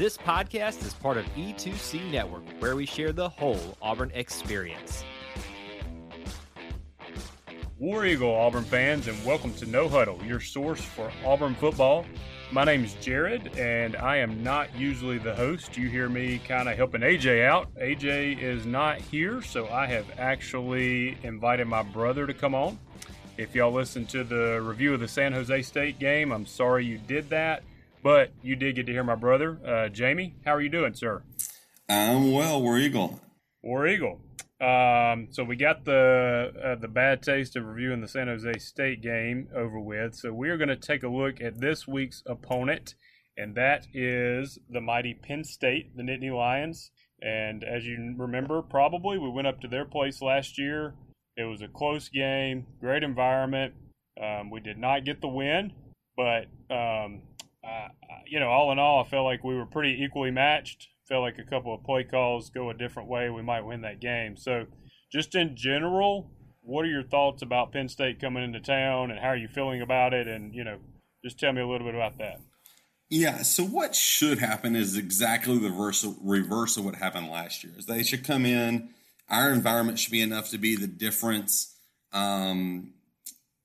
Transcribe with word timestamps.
This 0.00 0.16
podcast 0.16 0.82
is 0.86 0.94
part 0.94 1.18
of 1.18 1.26
E2C 1.34 2.10
Network, 2.10 2.42
where 2.58 2.74
we 2.74 2.86
share 2.86 3.12
the 3.12 3.28
whole 3.28 3.76
Auburn 3.82 4.10
experience. 4.14 5.04
War 7.78 8.06
Eagle 8.06 8.34
Auburn 8.34 8.64
fans, 8.64 9.08
and 9.08 9.24
welcome 9.26 9.52
to 9.56 9.66
No 9.66 9.90
Huddle, 9.90 10.18
your 10.24 10.40
source 10.40 10.80
for 10.80 11.12
Auburn 11.22 11.54
football. 11.54 12.06
My 12.50 12.64
name 12.64 12.82
is 12.82 12.94
Jared, 12.94 13.58
and 13.58 13.94
I 13.94 14.16
am 14.16 14.42
not 14.42 14.74
usually 14.74 15.18
the 15.18 15.34
host. 15.34 15.76
You 15.76 15.90
hear 15.90 16.08
me 16.08 16.40
kind 16.48 16.70
of 16.70 16.78
helping 16.78 17.02
AJ 17.02 17.44
out. 17.44 17.68
AJ 17.74 18.40
is 18.40 18.64
not 18.64 19.02
here, 19.02 19.42
so 19.42 19.68
I 19.68 19.84
have 19.84 20.06
actually 20.18 21.18
invited 21.24 21.66
my 21.66 21.82
brother 21.82 22.26
to 22.26 22.32
come 22.32 22.54
on. 22.54 22.78
If 23.36 23.54
y'all 23.54 23.70
listened 23.70 24.08
to 24.10 24.24
the 24.24 24.62
review 24.62 24.94
of 24.94 25.00
the 25.00 25.08
San 25.08 25.34
Jose 25.34 25.60
State 25.60 25.98
game, 25.98 26.32
I'm 26.32 26.46
sorry 26.46 26.86
you 26.86 26.96
did 26.96 27.28
that, 27.28 27.62
but 28.02 28.32
you 28.42 28.56
did 28.56 28.76
get 28.76 28.86
to 28.86 28.92
hear 28.92 29.04
my 29.04 29.14
brother. 29.14 29.58
Uh, 29.66 29.88
Jamie, 29.88 30.36
how 30.44 30.54
are 30.54 30.60
you 30.60 30.68
doing, 30.68 30.94
sir? 30.94 31.22
I'm 31.88 32.32
well, 32.32 32.62
War 32.62 32.78
Eagle. 32.78 33.20
War 33.62 33.86
Eagle. 33.86 34.20
Um, 34.60 35.28
so 35.30 35.42
we 35.42 35.56
got 35.56 35.86
the 35.86 36.52
uh, 36.62 36.74
the 36.74 36.88
bad 36.88 37.22
taste 37.22 37.56
of 37.56 37.64
reviewing 37.64 38.02
the 38.02 38.08
San 38.08 38.28
Jose 38.28 38.58
State 38.58 39.00
game 39.00 39.48
over 39.56 39.80
with. 39.80 40.14
So 40.14 40.32
we 40.32 40.50
are 40.50 40.58
going 40.58 40.68
to 40.68 40.76
take 40.76 41.02
a 41.02 41.08
look 41.08 41.40
at 41.40 41.60
this 41.60 41.88
week's 41.88 42.22
opponent, 42.26 42.94
and 43.38 43.54
that 43.54 43.86
is 43.94 44.58
the 44.68 44.82
mighty 44.82 45.14
Penn 45.14 45.44
State, 45.44 45.96
the 45.96 46.02
Nittany 46.02 46.34
Lions. 46.34 46.90
And 47.22 47.64
as 47.64 47.86
you 47.86 48.14
remember, 48.18 48.60
probably 48.62 49.18
we 49.18 49.30
went 49.30 49.46
up 49.46 49.60
to 49.62 49.68
their 49.68 49.84
place 49.84 50.20
last 50.20 50.58
year. 50.58 50.94
It 51.36 51.44
was 51.44 51.62
a 51.62 51.68
close 51.68 52.08
game, 52.10 52.66
great 52.80 53.02
environment. 53.02 53.74
Um, 54.22 54.50
we 54.50 54.60
did 54.60 54.76
not 54.76 55.06
get 55.06 55.22
the 55.22 55.28
win, 55.28 55.72
but 56.16 56.46
um, 56.70 57.22
uh, 57.64 57.88
you 58.26 58.40
know, 58.40 58.48
all 58.48 58.72
in 58.72 58.78
all, 58.78 59.04
I 59.04 59.08
felt 59.08 59.24
like 59.24 59.44
we 59.44 59.54
were 59.54 59.66
pretty 59.66 60.02
equally 60.02 60.30
matched 60.30 60.88
felt 61.10 61.22
like 61.22 61.38
a 61.38 61.50
couple 61.50 61.74
of 61.74 61.82
play 61.82 62.04
calls 62.04 62.48
go 62.50 62.70
a 62.70 62.74
different 62.74 63.08
way, 63.08 63.28
we 63.28 63.42
might 63.42 63.62
win 63.62 63.82
that 63.82 64.00
game. 64.00 64.36
So, 64.36 64.66
just 65.12 65.34
in 65.34 65.56
general, 65.56 66.30
what 66.62 66.84
are 66.84 66.88
your 66.88 67.02
thoughts 67.02 67.42
about 67.42 67.72
Penn 67.72 67.88
State 67.88 68.20
coming 68.20 68.44
into 68.44 68.60
town, 68.60 69.10
and 69.10 69.18
how 69.18 69.26
are 69.26 69.36
you 69.36 69.48
feeling 69.48 69.82
about 69.82 70.14
it? 70.14 70.28
And 70.28 70.54
you 70.54 70.62
know, 70.62 70.78
just 71.22 71.38
tell 71.38 71.52
me 71.52 71.60
a 71.60 71.66
little 71.66 71.86
bit 71.86 71.96
about 71.96 72.16
that. 72.18 72.40
Yeah. 73.10 73.42
So 73.42 73.64
what 73.64 73.96
should 73.96 74.38
happen 74.38 74.76
is 74.76 74.96
exactly 74.96 75.58
the 75.58 75.68
reverse, 75.68 76.06
reverse 76.22 76.76
of 76.76 76.84
what 76.84 76.94
happened 76.94 77.28
last 77.28 77.64
year. 77.64 77.72
Is 77.76 77.86
they 77.86 78.04
should 78.04 78.24
come 78.24 78.46
in. 78.46 78.90
Our 79.28 79.52
environment 79.52 79.98
should 79.98 80.12
be 80.12 80.22
enough 80.22 80.50
to 80.50 80.58
be 80.58 80.76
the 80.76 80.86
difference. 80.86 81.76
Um, 82.12 82.94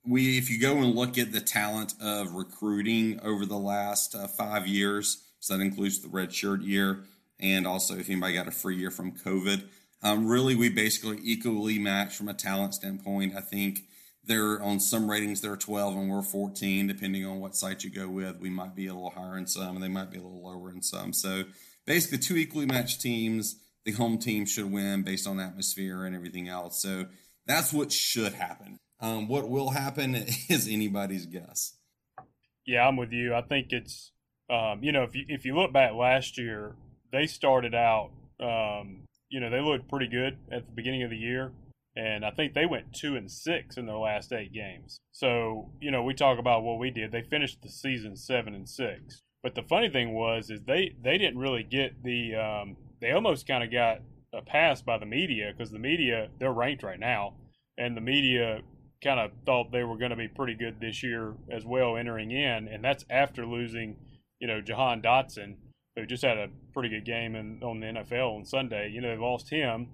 we, 0.08 0.38
if 0.38 0.50
you 0.50 0.60
go 0.60 0.78
and 0.78 0.96
look 0.96 1.18
at 1.18 1.32
the 1.32 1.42
talent 1.42 1.94
of 2.02 2.34
recruiting 2.34 3.20
over 3.22 3.46
the 3.46 3.58
last 3.58 4.16
uh, 4.16 4.28
five 4.28 4.68
years, 4.68 5.24
so 5.40 5.58
that 5.58 5.64
includes 5.64 6.00
the 6.00 6.10
red 6.10 6.34
shirt 6.34 6.62
year 6.62 7.06
and 7.40 7.68
also 7.68 7.96
if 7.98 8.10
anybody 8.10 8.34
got 8.34 8.48
a 8.48 8.52
free 8.52 8.78
year 8.78 8.92
from 8.92 9.12
COVID. 9.12 9.68
Um, 10.04 10.28
really, 10.28 10.56
we 10.56 10.70
basically 10.70 11.20
equally 11.24 11.80
match 11.80 12.16
from 12.16 12.30
a 12.30 12.34
talent 12.34 12.76
standpoint. 12.76 13.36
I 13.36 13.42
think 13.42 13.82
they're 14.24 14.62
on 14.62 14.80
some 14.80 15.10
ratings 15.10 15.42
they're 15.42 15.56
12 15.56 15.96
and 15.96 16.10
we're 16.10 16.22
14, 16.22 16.88
depending 16.88 17.26
on 17.26 17.40
what 17.40 17.56
site 17.56 17.84
you 17.84 17.90
go 17.90 18.08
with. 18.08 18.40
We 18.40 18.50
might 18.50 18.76
be 18.76 18.88
a 18.88 18.94
little 18.94 19.12
higher 19.12 19.38
in 19.38 19.48
some, 19.48 19.76
and 19.76 19.84
they 19.84 19.88
might 19.88 20.12
be 20.12 20.18
a 20.18 20.22
little 20.22 20.44
lower 20.44 20.72
in 20.72 20.82
some. 20.82 21.14
So 21.14 21.44
basically, 21.86 22.20
two 22.20 22.38
equally 22.38 22.66
matched 22.66 23.02
teams. 23.02 23.58
The 23.84 23.92
home 23.92 24.18
team 24.18 24.46
should 24.46 24.72
win 24.72 25.04
based 25.04 25.28
on 25.28 25.40
atmosphere 25.40 26.06
and 26.06 26.16
everything 26.16 26.50
else. 26.50 26.82
So 26.82 27.06
that's 27.46 27.72
what 27.72 27.92
should 27.92 28.34
happen. 28.34 28.80
Um, 29.00 29.28
what 29.28 29.50
will 29.50 29.72
happen 29.72 30.16
is 30.50 30.68
anybody's 30.68 31.26
guess. 31.26 31.78
Yeah, 32.66 32.88
I'm 32.88 32.98
with 32.98 33.12
you. 33.12 33.34
I 33.36 33.42
think 33.42 33.68
it's 33.70 34.12
um, 34.50 34.84
you 34.84 34.92
know 34.92 35.04
if 35.04 35.16
you 35.16 35.26
if 35.28 35.46
you 35.46 35.56
look 35.56 35.74
back 35.74 35.94
last 35.94 36.38
year, 36.38 36.76
they 37.12 37.28
started 37.28 37.74
out, 37.74 38.12
um, 38.40 39.08
you 39.30 39.40
know, 39.40 39.50
they 39.50 39.62
looked 39.62 39.90
pretty 39.90 40.08
good 40.08 40.38
at 40.52 40.66
the 40.66 40.72
beginning 40.74 41.04
of 41.04 41.10
the 41.10 41.18
year. 41.18 41.52
And 41.96 42.26
I 42.26 42.32
think 42.32 42.54
they 42.54 42.66
went 42.66 42.94
two 42.94 43.16
and 43.16 43.32
six 43.32 43.78
in 43.78 43.86
their 43.86 43.96
last 43.96 44.34
eight 44.34 44.52
games. 44.54 45.00
So, 45.14 45.72
you 45.80 45.92
know, 45.92 46.04
we 46.04 46.14
talk 46.14 46.40
about 46.40 46.64
what 46.64 46.78
we 46.78 46.92
did. 46.92 47.12
They 47.12 47.22
finished 47.22 47.62
the 47.62 47.70
season 47.70 48.18
seven 48.18 48.54
and 48.54 48.68
six. 48.68 49.22
But 49.42 49.56
the 49.56 49.64
funny 49.64 49.90
thing 49.90 50.14
was, 50.14 50.50
is 50.50 50.60
they, 50.68 50.94
they 51.02 51.18
didn't 51.18 51.40
really 51.40 51.64
get 51.64 52.04
the, 52.04 52.36
um, 52.36 52.76
they 53.00 53.12
almost 53.12 53.48
kind 53.48 53.64
of 53.64 53.72
got 53.72 54.00
a 54.34 54.42
pass 54.42 54.82
by 54.82 54.98
the 54.98 55.06
media 55.06 55.54
because 55.56 55.72
the 55.72 55.80
media, 55.80 56.28
they're 56.38 56.52
ranked 56.52 56.84
right 56.84 57.00
now. 57.00 57.36
And 57.78 57.96
the 57.96 58.02
media 58.02 58.60
kind 59.04 59.20
of 59.20 59.32
thought 59.46 59.72
they 59.72 59.84
were 59.84 59.98
going 59.98 60.12
to 60.12 60.18
be 60.18 60.28
pretty 60.28 60.56
good 60.56 60.80
this 60.80 61.04
year 61.04 61.34
as 61.52 61.66
well 61.66 61.98
entering 61.98 62.32
in. 62.32 62.68
And 62.68 62.84
that's 62.84 63.06
after 63.10 63.46
losing, 63.46 63.98
you 64.40 64.48
know, 64.48 64.62
Jahan 64.62 65.02
Dotson 65.02 65.56
who 65.96 66.06
just 66.06 66.24
had 66.24 66.38
a 66.38 66.50
pretty 66.74 66.90
good 66.90 67.06
game 67.06 67.36
in, 67.36 67.62
on 67.64 67.80
the 67.80 67.88
NFL 67.88 68.36
on 68.36 68.46
Sunday. 68.46 68.90
You 68.90 69.02
know, 69.02 69.10
they 69.10 69.22
lost 69.22 69.50
him. 69.50 69.88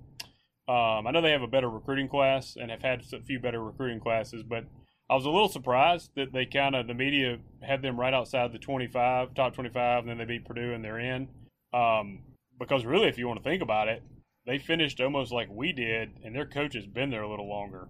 Um, 0.67 1.06
I 1.07 1.12
know 1.12 1.22
they 1.22 1.31
have 1.31 1.41
a 1.41 1.47
better 1.47 1.69
recruiting 1.69 2.07
class 2.07 2.56
and 2.59 2.72
have 2.72 2.81
had 2.81 3.03
a 3.13 3.22
few 3.22 3.39
better 3.39 3.63
recruiting 3.63 4.00
classes, 4.00 4.44
but 4.44 4.66
I 5.09 5.16
was 5.16 5.25
a 5.25 5.29
little 5.29 5.50
surprised 5.50 6.12
that 6.16 6.31
they 6.31 6.45
kind 6.45 6.75
of 6.75 6.88
the 6.88 6.94
media 6.94 7.38
had 7.62 7.81
them 7.81 8.00
right 8.00 8.13
outside 8.13 8.51
the 8.51 8.59
25, 8.59 9.33
top 9.33 9.53
25, 9.53 10.00
and 10.00 10.09
then 10.09 10.18
they 10.18 10.25
beat 10.25 10.45
Purdue 10.45 10.73
and 10.73 10.83
they're 10.83 11.00
in. 11.00 11.28
Um, 11.73 12.19
because 12.59 12.85
really, 12.85 13.07
if 13.07 13.18
you 13.18 13.28
want 13.28 13.44
to 13.44 13.50
think 13.50 13.62
about 13.62 13.88
it, 13.88 14.01
they 14.45 14.57
finished 14.57 15.01
almost 15.01 15.31
like 15.31 15.50
we 15.51 15.72
did, 15.73 16.12
and 16.23 16.35
their 16.35 16.45
coach 16.45 16.73
has 16.73 16.88
been 16.88 17.09
there 17.09 17.23
a 17.23 17.29
little 17.29 17.50
longer. 17.50 17.88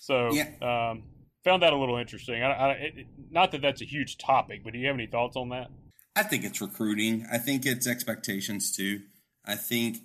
So, 0.00 0.30
yeah. 0.32 0.48
um, 0.62 1.04
found 1.44 1.62
that 1.62 1.72
a 1.72 1.76
little 1.76 1.98
interesting. 1.98 2.42
I, 2.42 2.50
I, 2.50 2.70
it, 2.72 3.06
not 3.30 3.52
that 3.52 3.60
that's 3.60 3.82
a 3.82 3.84
huge 3.84 4.16
topic, 4.18 4.62
but 4.64 4.72
do 4.72 4.78
you 4.78 4.86
have 4.86 4.96
any 4.96 5.06
thoughts 5.06 5.36
on 5.36 5.50
that? 5.50 5.68
I 6.16 6.22
think 6.22 6.42
it's 6.44 6.60
recruiting. 6.60 7.26
I 7.30 7.38
think 7.38 7.66
it's 7.66 7.86
expectations 7.86 8.74
too. 8.74 9.02
I 9.44 9.54
think, 9.54 9.98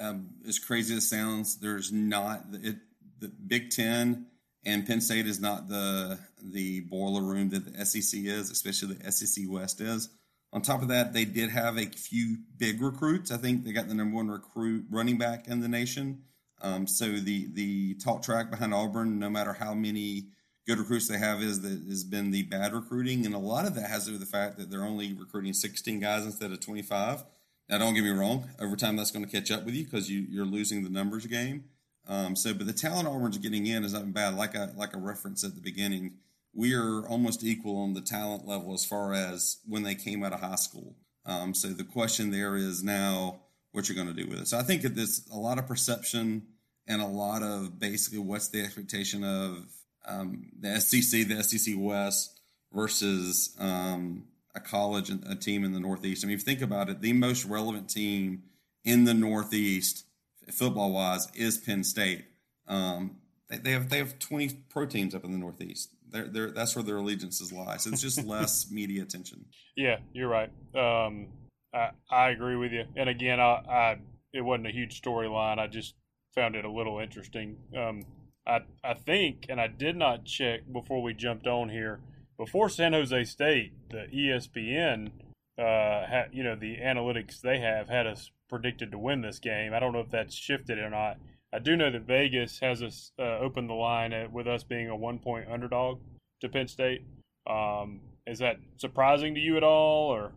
um, 0.00 0.30
as 0.48 0.58
crazy 0.58 0.96
as 0.96 1.04
it 1.04 1.06
sounds, 1.06 1.58
there's 1.60 1.92
not 1.92 2.44
it, 2.54 2.76
the 3.20 3.28
Big 3.28 3.70
Ten 3.70 4.26
and 4.64 4.86
Penn 4.86 5.00
State 5.00 5.26
is 5.26 5.40
not 5.40 5.68
the 5.68 6.18
the 6.42 6.80
boiler 6.80 7.22
room 7.22 7.50
that 7.50 7.72
the 7.72 7.84
SEC 7.84 8.20
is, 8.20 8.50
especially 8.50 8.94
the 8.94 9.12
SEC 9.12 9.44
West 9.48 9.80
is. 9.80 10.08
On 10.52 10.60
top 10.60 10.82
of 10.82 10.88
that, 10.88 11.12
they 11.12 11.24
did 11.24 11.50
have 11.50 11.78
a 11.78 11.86
few 11.86 12.38
big 12.58 12.82
recruits. 12.82 13.30
I 13.30 13.36
think 13.36 13.64
they 13.64 13.72
got 13.72 13.88
the 13.88 13.94
number 13.94 14.16
one 14.16 14.28
recruit 14.28 14.86
running 14.90 15.18
back 15.18 15.46
in 15.46 15.60
the 15.60 15.68
nation. 15.68 16.24
Um, 16.62 16.86
so 16.86 17.10
the 17.10 17.48
the 17.52 17.94
talk 17.94 18.22
track 18.22 18.50
behind 18.50 18.72
Auburn, 18.72 19.18
no 19.18 19.28
matter 19.28 19.52
how 19.52 19.74
many 19.74 20.28
good 20.66 20.78
recruits 20.78 21.08
they 21.08 21.18
have 21.18 21.42
is 21.42 21.60
that 21.62 21.82
has 21.88 22.04
been 22.04 22.30
the 22.30 22.44
bad 22.44 22.72
recruiting, 22.72 23.26
and 23.26 23.34
a 23.34 23.38
lot 23.38 23.66
of 23.66 23.74
that 23.74 23.90
has 23.90 24.04
to 24.04 24.10
do 24.10 24.18
with 24.18 24.20
the 24.20 24.36
fact 24.36 24.58
that 24.58 24.70
they're 24.70 24.84
only 24.84 25.12
recruiting 25.12 25.52
16 25.52 26.00
guys 26.00 26.24
instead 26.24 26.52
of 26.52 26.60
25. 26.60 27.24
Now, 27.68 27.78
don't 27.78 27.94
get 27.94 28.04
me 28.04 28.10
wrong. 28.10 28.48
Over 28.60 28.76
time, 28.76 28.96
that's 28.96 29.10
going 29.10 29.24
to 29.24 29.30
catch 29.30 29.50
up 29.50 29.64
with 29.64 29.74
you 29.74 29.84
because 29.84 30.10
you, 30.10 30.26
you're 30.28 30.44
losing 30.44 30.84
the 30.84 30.90
numbers 30.90 31.26
game. 31.26 31.64
Um, 32.06 32.36
so, 32.36 32.52
but 32.52 32.66
the 32.66 32.72
talent 32.72 33.08
Auburn's 33.08 33.38
getting 33.38 33.66
in 33.66 33.84
is 33.84 33.92
not 33.92 34.12
bad. 34.12 34.34
Like 34.36 34.56
I 34.56 34.68
like 34.76 34.94
a 34.94 34.98
reference 34.98 35.44
at 35.44 35.54
the 35.54 35.60
beginning, 35.60 36.14
we 36.54 36.74
are 36.74 37.06
almost 37.06 37.42
equal 37.42 37.78
on 37.78 37.94
the 37.94 38.00
talent 38.00 38.46
level 38.46 38.74
as 38.74 38.84
far 38.84 39.14
as 39.14 39.58
when 39.66 39.84
they 39.84 39.94
came 39.94 40.22
out 40.22 40.32
of 40.32 40.40
high 40.40 40.56
school. 40.56 40.96
Um, 41.24 41.54
so 41.54 41.68
the 41.68 41.84
question 41.84 42.30
there 42.30 42.56
is 42.56 42.82
now 42.82 43.40
what 43.70 43.88
you're 43.88 43.96
going 43.96 44.14
to 44.14 44.22
do 44.22 44.28
with 44.28 44.40
it. 44.40 44.48
So 44.48 44.58
I 44.58 44.62
think 44.62 44.82
that 44.82 44.94
there's 44.94 45.26
a 45.32 45.38
lot 45.38 45.58
of 45.58 45.66
perception 45.66 46.42
and 46.86 47.00
a 47.00 47.06
lot 47.06 47.42
of 47.42 47.78
basically 47.78 48.18
what's 48.18 48.48
the 48.48 48.62
expectation 48.62 49.24
of 49.24 49.66
um, 50.06 50.50
the 50.58 50.80
SEC, 50.80 51.28
the 51.28 51.42
SEC 51.42 51.74
West 51.76 52.40
versus 52.72 53.54
um, 53.58 54.24
a 54.54 54.60
college, 54.60 55.10
a 55.10 55.34
team 55.34 55.64
in 55.64 55.72
the 55.72 55.80
Northeast. 55.80 56.24
I 56.24 56.28
mean, 56.28 56.34
if 56.34 56.40
you 56.40 56.44
think 56.44 56.62
about 56.62 56.88
it, 56.88 57.00
the 57.00 57.12
most 57.12 57.44
relevant 57.44 57.88
team 57.88 58.44
in 58.84 59.04
the 59.04 59.14
Northeast, 59.14 60.04
football 60.50 60.92
wise, 60.92 61.28
is 61.34 61.58
Penn 61.58 61.84
State. 61.84 62.24
Um, 62.66 63.16
they, 63.48 63.58
they, 63.58 63.72
have 63.72 63.88
they 63.88 63.98
have 63.98 64.18
twenty 64.18 64.50
pro 64.68 64.86
teams 64.86 65.14
up 65.14 65.24
in 65.24 65.32
the 65.32 65.38
Northeast. 65.38 65.90
They're, 66.10 66.28
they're, 66.28 66.50
that's 66.50 66.76
where 66.76 66.82
their 66.82 66.98
allegiances 66.98 67.52
lie. 67.52 67.78
So 67.78 67.90
it's 67.90 68.02
just 68.02 68.24
less 68.26 68.70
media 68.70 69.02
attention. 69.02 69.46
Yeah, 69.76 69.98
you're 70.12 70.28
right. 70.28 70.50
Um, 70.74 71.28
I, 71.72 71.90
I 72.10 72.30
agree 72.30 72.56
with 72.56 72.72
you. 72.72 72.84
And 72.96 73.08
again, 73.08 73.40
I, 73.40 73.44
I 73.44 73.98
it 74.32 74.42
wasn't 74.42 74.66
a 74.66 74.72
huge 74.72 75.00
storyline. 75.00 75.58
I 75.58 75.66
just 75.66 75.94
found 76.34 76.54
it 76.54 76.64
a 76.64 76.70
little 76.70 76.98
interesting. 76.98 77.56
Um, 77.76 78.04
I 78.46 78.60
I 78.82 78.94
think, 78.94 79.46
and 79.48 79.60
I 79.60 79.68
did 79.68 79.96
not 79.96 80.24
check 80.24 80.60
before 80.72 81.02
we 81.02 81.14
jumped 81.14 81.46
on 81.46 81.68
here. 81.68 82.00
Before 82.38 82.68
San 82.68 82.92
Jose 82.92 83.24
State, 83.24 83.72
the 83.90 84.06
ESPN, 84.12 85.10
uh, 85.58 86.24
you 86.32 86.42
know, 86.42 86.56
the 86.56 86.78
analytics 86.78 87.40
they 87.40 87.60
have 87.60 87.88
had 87.88 88.06
us 88.06 88.30
predicted 88.48 88.90
to 88.90 88.98
win 88.98 89.22
this 89.22 89.38
game. 89.38 89.72
I 89.74 89.78
don't 89.78 89.92
know 89.92 90.00
if 90.00 90.10
that's 90.10 90.34
shifted 90.34 90.78
or 90.78 90.90
not. 90.90 91.18
I 91.52 91.58
do 91.58 91.76
know 91.76 91.90
that 91.90 92.02
Vegas 92.02 92.58
has 92.60 92.82
us 92.82 93.12
uh, 93.18 93.38
opened 93.38 93.68
the 93.68 93.74
line 93.74 94.12
at, 94.12 94.32
with 94.32 94.48
us 94.48 94.64
being 94.64 94.88
a 94.88 94.96
one 94.96 95.18
point 95.18 95.48
underdog 95.50 96.00
to 96.40 96.48
Penn 96.48 96.66
State. 96.66 97.04
Um, 97.46 98.00
is 98.26 98.38
that 98.38 98.56
surprising 98.78 99.34
to 99.34 99.40
you 99.40 99.56
at 99.56 99.62
all, 99.62 100.08
or? 100.10 100.32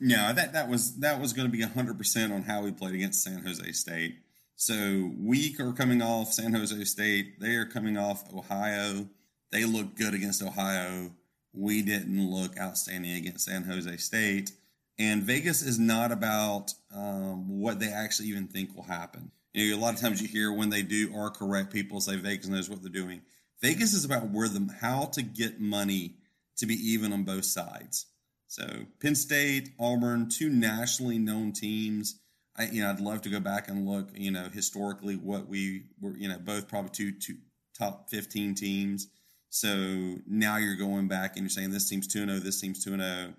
No, 0.00 0.32
that 0.32 0.52
that 0.52 0.68
was 0.68 0.96
that 0.98 1.20
was 1.20 1.32
going 1.32 1.50
to 1.50 1.56
be 1.56 1.62
hundred 1.62 1.96
percent 1.96 2.32
on 2.32 2.42
how 2.42 2.62
we 2.62 2.72
played 2.72 2.94
against 2.94 3.22
San 3.22 3.42
Jose 3.42 3.72
State. 3.72 4.16
So 4.56 5.12
we 5.18 5.54
are 5.60 5.72
coming 5.72 6.00
off 6.00 6.32
San 6.32 6.54
Jose 6.54 6.84
State. 6.84 7.38
They 7.40 7.56
are 7.56 7.66
coming 7.66 7.98
off 7.98 8.24
Ohio. 8.34 9.06
They 9.52 9.66
look 9.66 9.96
good 9.96 10.14
against 10.14 10.42
Ohio. 10.42 11.12
We 11.52 11.82
didn't 11.82 12.30
look 12.30 12.58
outstanding 12.58 13.12
against 13.12 13.44
San 13.44 13.64
Jose 13.64 13.96
State. 13.98 14.52
And 14.98 15.22
Vegas 15.22 15.60
is 15.60 15.78
not 15.78 16.10
about 16.10 16.72
um, 16.94 17.60
what 17.60 17.80
they 17.80 17.88
actually 17.88 18.28
even 18.28 18.46
think 18.46 18.74
will 18.74 18.82
happen. 18.82 19.30
You 19.52 19.70
know, 19.70 19.76
a 19.76 19.80
lot 19.80 19.94
of 19.94 20.00
times 20.00 20.22
you 20.22 20.28
hear 20.28 20.50
when 20.50 20.70
they 20.70 20.82
do 20.82 21.14
are 21.14 21.30
correct, 21.30 21.70
people 21.70 22.00
say 22.00 22.16
Vegas 22.16 22.48
knows 22.48 22.70
what 22.70 22.80
they're 22.80 22.90
doing. 22.90 23.20
Vegas 23.60 23.92
is 23.92 24.06
about 24.06 24.30
where 24.30 24.48
them 24.48 24.70
how 24.80 25.04
to 25.12 25.22
get 25.22 25.60
money 25.60 26.14
to 26.56 26.66
be 26.66 26.74
even 26.74 27.12
on 27.12 27.24
both 27.24 27.44
sides. 27.44 28.06
So 28.46 28.66
Penn 29.02 29.14
State, 29.16 29.70
Auburn, 29.78 30.30
two 30.30 30.48
nationally 30.48 31.18
known 31.18 31.52
teams. 31.52 32.20
I 32.56 32.64
you 32.66 32.82
know 32.82 32.90
I'd 32.90 33.00
love 33.00 33.22
to 33.22 33.28
go 33.28 33.40
back 33.40 33.68
and 33.68 33.86
look 33.86 34.08
you 34.14 34.30
know 34.30 34.48
historically 34.52 35.16
what 35.16 35.48
we 35.48 35.84
were 36.00 36.16
you 36.16 36.28
know 36.28 36.38
both 36.38 36.68
probably 36.68 36.90
two 36.90 37.12
two 37.12 37.36
top 37.78 38.10
fifteen 38.10 38.54
teams. 38.54 39.08
So 39.50 40.16
now 40.26 40.56
you're 40.56 40.76
going 40.76 41.08
back 41.08 41.36
and 41.36 41.44
you're 41.44 41.50
saying 41.50 41.70
this 41.70 41.88
team's 41.88 42.06
two 42.06 42.20
and 42.20 42.30
zero, 42.30 42.40
oh, 42.40 42.44
this 42.44 42.60
team's 42.60 42.84
two 42.84 42.92
and 42.92 43.02
zero, 43.02 43.28
oh, 43.30 43.34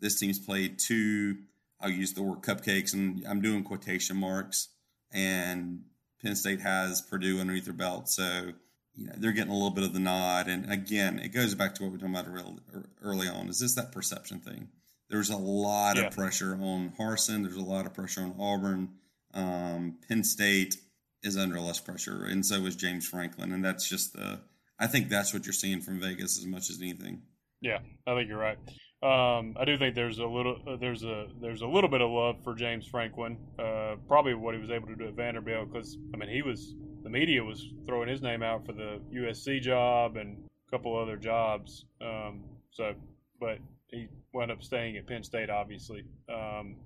this 0.00 0.18
team's 0.18 0.38
played 0.38 0.78
two. 0.78 1.38
I'll 1.80 1.90
use 1.90 2.12
the 2.14 2.22
word 2.22 2.42
cupcakes 2.42 2.94
and 2.94 3.24
I'm 3.28 3.40
doing 3.40 3.62
quotation 3.64 4.16
marks. 4.16 4.68
And 5.12 5.82
Penn 6.22 6.36
State 6.36 6.60
has 6.60 7.00
Purdue 7.00 7.40
underneath 7.40 7.64
their 7.64 7.74
belt, 7.74 8.08
so 8.08 8.52
you 8.94 9.06
know 9.06 9.12
they're 9.16 9.32
getting 9.32 9.50
a 9.50 9.54
little 9.54 9.70
bit 9.70 9.84
of 9.84 9.92
the 9.92 10.00
nod. 10.00 10.46
And 10.48 10.70
again, 10.70 11.18
it 11.18 11.28
goes 11.28 11.54
back 11.54 11.74
to 11.74 11.82
what 11.82 11.92
we 11.92 11.98
talked 11.98 12.10
about 12.10 12.60
early 13.02 13.28
on. 13.28 13.48
Is 13.48 13.58
this 13.58 13.74
that 13.74 13.92
perception 13.92 14.40
thing? 14.40 14.68
There's 15.12 15.28
a 15.28 15.36
lot 15.36 15.98
yeah. 15.98 16.04
of 16.04 16.16
pressure 16.16 16.54
on 16.54 16.90
Harsin. 16.98 17.42
There's 17.42 17.56
a 17.56 17.62
lot 17.62 17.84
of 17.84 17.92
pressure 17.92 18.22
on 18.22 18.34
Auburn. 18.40 18.88
Um, 19.34 19.98
Penn 20.08 20.24
State 20.24 20.78
is 21.22 21.36
under 21.36 21.60
less 21.60 21.78
pressure, 21.78 22.24
and 22.24 22.44
so 22.44 22.64
is 22.64 22.76
James 22.76 23.06
Franklin. 23.06 23.52
And 23.52 23.62
that's 23.62 23.86
just 23.86 24.14
the. 24.14 24.40
I 24.78 24.86
think 24.86 25.10
that's 25.10 25.34
what 25.34 25.44
you're 25.44 25.52
seeing 25.52 25.82
from 25.82 26.00
Vegas 26.00 26.38
as 26.38 26.46
much 26.46 26.70
as 26.70 26.80
anything. 26.80 27.20
Yeah, 27.60 27.80
I 28.06 28.14
think 28.14 28.30
you're 28.30 28.38
right. 28.38 28.56
Um, 29.02 29.54
I 29.60 29.66
do 29.66 29.76
think 29.76 29.94
there's 29.94 30.18
a 30.18 30.24
little 30.24 30.56
uh, 30.66 30.76
there's 30.76 31.02
a 31.02 31.26
there's 31.42 31.60
a 31.60 31.66
little 31.66 31.90
bit 31.90 32.00
of 32.00 32.08
love 32.08 32.42
for 32.42 32.54
James 32.54 32.86
Franklin. 32.86 33.36
Uh, 33.58 33.96
probably 34.08 34.32
what 34.32 34.54
he 34.54 34.60
was 34.62 34.70
able 34.70 34.88
to 34.88 34.96
do 34.96 35.08
at 35.08 35.12
Vanderbilt 35.12 35.70
because 35.70 35.98
I 36.14 36.16
mean 36.16 36.30
he 36.30 36.40
was 36.40 36.74
the 37.02 37.10
media 37.10 37.44
was 37.44 37.66
throwing 37.86 38.08
his 38.08 38.22
name 38.22 38.42
out 38.42 38.64
for 38.64 38.72
the 38.72 38.98
USC 39.12 39.60
job 39.60 40.16
and 40.16 40.38
a 40.66 40.70
couple 40.70 40.96
other 40.96 41.18
jobs. 41.18 41.84
Um, 42.00 42.44
so, 42.70 42.94
but 43.38 43.58
he 43.92 44.08
wound 44.32 44.50
up 44.50 44.62
staying 44.62 44.96
at 44.96 45.06
Penn 45.06 45.22
State, 45.22 45.50
obviously. 45.50 46.04
Um, 46.28 46.76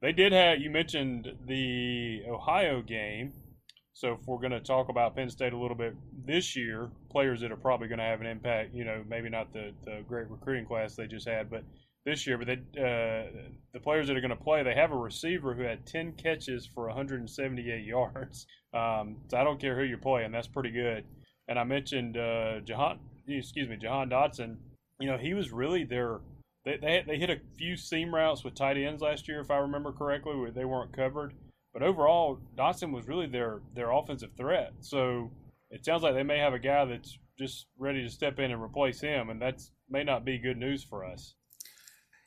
they 0.00 0.12
did 0.12 0.32
have, 0.32 0.58
you 0.60 0.70
mentioned 0.70 1.32
the 1.46 2.22
Ohio 2.28 2.82
game. 2.82 3.32
So, 3.94 4.14
if 4.14 4.26
we're 4.26 4.38
going 4.38 4.52
to 4.52 4.60
talk 4.60 4.88
about 4.88 5.14
Penn 5.14 5.30
State 5.30 5.52
a 5.52 5.56
little 5.56 5.76
bit 5.76 5.94
this 6.26 6.56
year, 6.56 6.90
players 7.10 7.40
that 7.42 7.52
are 7.52 7.56
probably 7.56 7.88
going 7.88 7.98
to 7.98 8.04
have 8.04 8.20
an 8.20 8.26
impact, 8.26 8.74
you 8.74 8.84
know, 8.84 9.04
maybe 9.08 9.28
not 9.28 9.52
the, 9.52 9.72
the 9.84 10.02
great 10.08 10.28
recruiting 10.30 10.66
class 10.66 10.96
they 10.96 11.06
just 11.06 11.28
had, 11.28 11.50
but 11.50 11.62
this 12.04 12.26
year, 12.26 12.36
but 12.38 12.46
they, 12.46 12.54
uh, 12.54 13.30
the 13.72 13.80
players 13.80 14.08
that 14.08 14.16
are 14.16 14.20
going 14.20 14.30
to 14.30 14.36
play, 14.36 14.62
they 14.62 14.74
have 14.74 14.92
a 14.92 14.96
receiver 14.96 15.54
who 15.54 15.62
had 15.62 15.86
10 15.86 16.12
catches 16.12 16.66
for 16.66 16.86
178 16.88 17.84
yards. 17.86 18.46
Um, 18.74 19.18
so 19.28 19.36
I 19.36 19.44
don't 19.44 19.60
care 19.60 19.76
who 19.76 19.84
you're 19.84 19.98
playing, 19.98 20.32
that's 20.32 20.48
pretty 20.48 20.70
good. 20.70 21.04
And 21.48 21.58
I 21.58 21.64
mentioned 21.64 22.16
uh, 22.16 22.60
Jahan, 22.60 22.98
excuse 23.28 23.68
me, 23.68 23.76
Jahan 23.76 24.10
Dotson. 24.10 24.56
You 25.00 25.08
know, 25.08 25.18
he 25.18 25.34
was 25.34 25.52
really 25.52 25.84
their. 25.84 26.20
They, 26.64 26.76
they, 26.76 27.04
they 27.06 27.18
hit 27.18 27.30
a 27.30 27.40
few 27.58 27.76
seam 27.76 28.14
routes 28.14 28.44
with 28.44 28.54
tight 28.54 28.76
ends 28.76 29.02
last 29.02 29.26
year, 29.26 29.40
if 29.40 29.50
I 29.50 29.56
remember 29.56 29.92
correctly, 29.92 30.36
where 30.36 30.50
they 30.50 30.64
weren't 30.64 30.92
covered. 30.92 31.34
But 31.72 31.82
overall, 31.82 32.38
Dotson 32.56 32.92
was 32.92 33.08
really 33.08 33.26
their 33.26 33.60
their 33.74 33.90
offensive 33.90 34.30
threat. 34.36 34.72
So 34.80 35.30
it 35.70 35.84
sounds 35.84 36.02
like 36.02 36.14
they 36.14 36.22
may 36.22 36.38
have 36.38 36.52
a 36.52 36.58
guy 36.58 36.84
that's 36.84 37.18
just 37.38 37.66
ready 37.78 38.02
to 38.02 38.10
step 38.10 38.38
in 38.38 38.50
and 38.50 38.62
replace 38.62 39.00
him, 39.00 39.30
and 39.30 39.40
that's 39.40 39.70
may 39.88 40.04
not 40.04 40.24
be 40.24 40.38
good 40.38 40.58
news 40.58 40.84
for 40.84 41.04
us. 41.04 41.34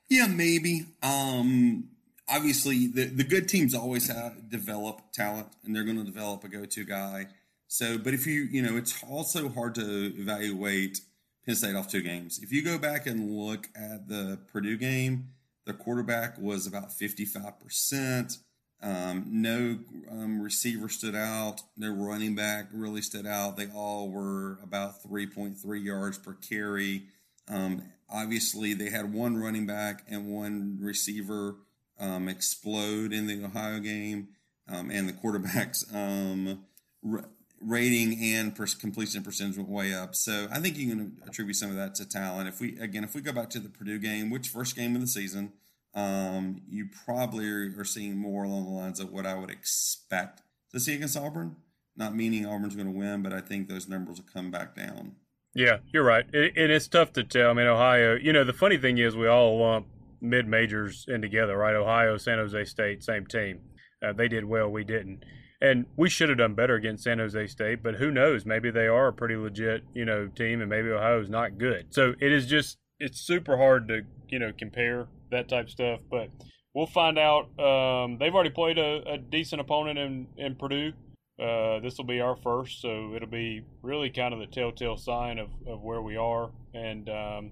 Yeah, 0.09 0.27
maybe. 0.27 0.85
Um, 1.01 1.89
obviously, 2.27 2.87
the, 2.87 3.05
the 3.05 3.23
good 3.23 3.47
teams 3.47 3.73
always 3.73 4.07
have 4.07 4.49
develop 4.49 5.01
talent, 5.13 5.47
and 5.63 5.75
they're 5.75 5.83
going 5.83 5.97
to 5.97 6.03
develop 6.03 6.43
a 6.43 6.47
go 6.47 6.65
to 6.65 6.83
guy. 6.83 7.27
So, 7.67 7.97
but 7.97 8.13
if 8.13 8.27
you, 8.27 8.41
you 8.43 8.61
know, 8.61 8.77
it's 8.77 9.03
also 9.03 9.49
hard 9.49 9.75
to 9.75 10.13
evaluate 10.17 10.99
Penn 11.45 11.55
State 11.55 11.75
off 11.75 11.89
two 11.89 12.01
games. 12.01 12.39
If 12.41 12.51
you 12.51 12.63
go 12.63 12.77
back 12.77 13.05
and 13.05 13.31
look 13.31 13.69
at 13.75 14.07
the 14.07 14.39
Purdue 14.51 14.77
game, 14.77 15.29
the 15.65 15.73
quarterback 15.73 16.37
was 16.39 16.65
about 16.65 16.89
55%. 16.89 18.37
Um, 18.81 19.25
no 19.29 19.79
um, 20.11 20.41
receiver 20.41 20.89
stood 20.89 21.15
out. 21.15 21.61
No 21.77 21.91
running 21.91 22.35
back 22.35 22.67
really 22.71 23.01
stood 23.01 23.25
out. 23.25 23.57
They 23.57 23.67
all 23.67 24.09
were 24.09 24.59
about 24.63 25.03
3.3 25.03 25.83
yards 25.83 26.17
per 26.17 26.33
carry. 26.33 27.03
Um, 27.47 27.83
obviously, 28.09 28.73
they 28.73 28.89
had 28.89 29.13
one 29.13 29.37
running 29.37 29.65
back 29.65 30.03
and 30.09 30.27
one 30.27 30.77
receiver 30.81 31.55
um, 31.99 32.27
explode 32.27 33.13
in 33.13 33.27
the 33.27 33.45
Ohio 33.45 33.79
game, 33.79 34.29
um, 34.67 34.91
and 34.91 35.07
the 35.07 35.13
quarterback's 35.13 35.85
um, 35.93 36.65
r- 37.09 37.25
rating 37.65 38.21
and 38.21 38.55
per- 38.55 38.67
completion 38.79 39.23
percentage 39.23 39.57
went 39.57 39.69
way 39.69 39.93
up. 39.93 40.15
So 40.15 40.47
I 40.51 40.59
think 40.59 40.77
you 40.77 40.89
can 40.89 41.17
attribute 41.27 41.55
some 41.55 41.69
of 41.69 41.75
that 41.75 41.95
to 41.95 42.07
talent. 42.07 42.47
If 42.47 42.59
we 42.59 42.77
again, 42.79 43.03
if 43.03 43.15
we 43.15 43.21
go 43.21 43.31
back 43.33 43.49
to 43.51 43.59
the 43.59 43.69
Purdue 43.69 43.99
game, 43.99 44.29
which 44.29 44.47
first 44.47 44.75
game 44.75 44.95
of 44.95 45.01
the 45.01 45.07
season, 45.07 45.53
um, 45.93 46.61
you 46.69 46.87
probably 47.05 47.47
are 47.47 47.83
seeing 47.83 48.17
more 48.17 48.43
along 48.43 48.65
the 48.65 48.71
lines 48.71 48.99
of 48.99 49.11
what 49.11 49.25
I 49.25 49.35
would 49.35 49.49
expect 49.49 50.41
to 50.71 50.79
see 50.79 50.95
against 50.95 51.17
Auburn. 51.17 51.55
Not 51.97 52.15
meaning 52.15 52.45
Auburn's 52.45 52.75
going 52.75 52.91
to 52.91 52.97
win, 52.97 53.23
but 53.23 53.31
I 53.31 53.39
think 53.39 53.69
those 53.69 53.87
numbers 53.87 54.17
will 54.17 54.27
come 54.31 54.51
back 54.51 54.75
down. 54.75 55.15
Yeah, 55.53 55.77
you're 55.93 56.03
right. 56.03 56.25
It, 56.33 56.57
and 56.57 56.69
it's 56.69 56.89
tough 56.89 57.13
to 57.13 57.23
tell. 57.23 57.49
I 57.49 57.53
mean, 57.53 57.67
Ohio, 57.67 58.15
you 58.15 58.33
know, 58.33 58.43
the 58.43 58.51
funny 58.51 58.77
thing 58.77 58.97
is 58.97 59.15
we 59.15 59.27
all 59.27 59.57
lump 59.59 59.87
mid 60.19 60.47
majors 60.47 61.05
in 61.07 61.21
together, 61.21 61.55
right? 61.57 61.75
Ohio, 61.75 62.17
San 62.17 62.37
Jose 62.39 62.65
State, 62.65 63.03
same 63.03 63.25
team. 63.25 63.61
Uh, 64.05 64.11
they 64.11 64.27
did 64.27 64.43
well, 64.43 64.69
we 64.69 64.83
didn't. 64.83 65.23
And 65.61 65.85
we 65.95 66.09
should 66.09 66.29
have 66.29 66.37
done 66.37 66.53
better 66.53 66.75
against 66.75 67.03
San 67.03 67.19
Jose 67.19 67.47
State, 67.47 67.81
but 67.81 67.95
who 67.95 68.11
knows? 68.11 68.45
Maybe 68.45 68.71
they 68.71 68.87
are 68.87 69.07
a 69.07 69.13
pretty 69.13 69.35
legit, 69.35 69.83
you 69.93 70.03
know, 70.05 70.27
team, 70.27 70.59
and 70.61 70.69
maybe 70.69 70.89
Ohio's 70.89 71.29
not 71.29 71.57
good. 71.57 71.87
So 71.91 72.13
it 72.19 72.31
is 72.31 72.45
just 72.45 72.77
it's 72.99 73.19
super 73.19 73.57
hard 73.57 73.87
to 73.87 74.01
you 74.29 74.39
know 74.39 74.51
compare 74.57 75.07
that 75.31 75.47
type 75.47 75.69
stuff. 75.69 76.01
But 76.09 76.29
we'll 76.73 76.87
find 76.87 77.17
out. 77.17 77.47
Um, 77.59 78.17
they've 78.19 78.33
already 78.33 78.49
played 78.49 78.77
a, 78.77 79.01
a 79.13 79.17
decent 79.17 79.61
opponent 79.61 79.97
in 79.97 80.27
in 80.37 80.55
Purdue. 80.55 80.93
Uh, 81.39 81.79
this 81.79 81.97
will 81.97 82.05
be 82.05 82.21
our 82.21 82.35
first, 82.35 82.81
so 82.81 83.13
it'll 83.15 83.27
be 83.27 83.61
really 83.81 84.09
kind 84.09 84.33
of 84.33 84.39
the 84.39 84.47
telltale 84.47 84.97
sign 84.97 85.37
of, 85.37 85.49
of 85.67 85.81
where 85.81 86.01
we 86.01 86.15
are. 86.15 86.51
And 86.73 87.09
um, 87.09 87.51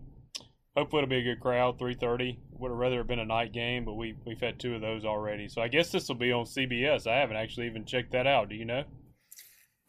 hopefully 0.76 1.04
it'll 1.04 1.10
be 1.10 1.18
a 1.18 1.24
good 1.24 1.42
crowd. 1.42 1.80
Three 1.80 1.96
thirty. 1.96 2.40
Would 2.60 2.70
have 2.70 2.78
rather 2.78 2.98
have 2.98 3.08
been 3.08 3.20
a 3.20 3.26
night 3.26 3.52
game, 3.52 3.86
but 3.86 3.94
we 3.94 4.16
we've 4.26 4.40
had 4.40 4.60
two 4.60 4.76
of 4.76 4.82
those 4.82 5.06
already. 5.06 5.48
So 5.48 5.62
I 5.62 5.68
guess 5.68 5.92
this 5.92 6.08
will 6.08 6.16
be 6.16 6.32
on 6.32 6.46
CBS. 6.46 7.08
I 7.08 7.18
haven't 7.20 7.38
actually 7.38 7.68
even 7.68 7.86
checked 7.86 8.12
that 8.12 8.28
out. 8.28 8.50
Do 8.50 8.56
you 8.56 8.66
know? 8.66 8.84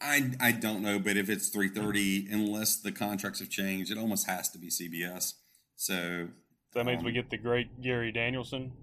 I, 0.01 0.31
I 0.41 0.51
don't 0.51 0.81
know, 0.81 0.99
but 0.99 1.17
if 1.17 1.29
it's 1.29 1.49
three 1.49 1.69
thirty, 1.69 2.27
unless 2.29 2.75
the 2.77 2.91
contracts 2.91 3.39
have 3.39 3.49
changed, 3.49 3.91
it 3.91 3.97
almost 3.97 4.27
has 4.27 4.49
to 4.49 4.57
be 4.57 4.67
CBS. 4.67 5.33
So, 5.75 6.27
so 6.73 6.79
that 6.79 6.85
means 6.85 6.99
um, 6.99 7.05
we 7.05 7.11
get 7.11 7.29
the 7.29 7.37
great 7.37 7.81
Gary 7.81 8.11
Danielson. 8.11 8.73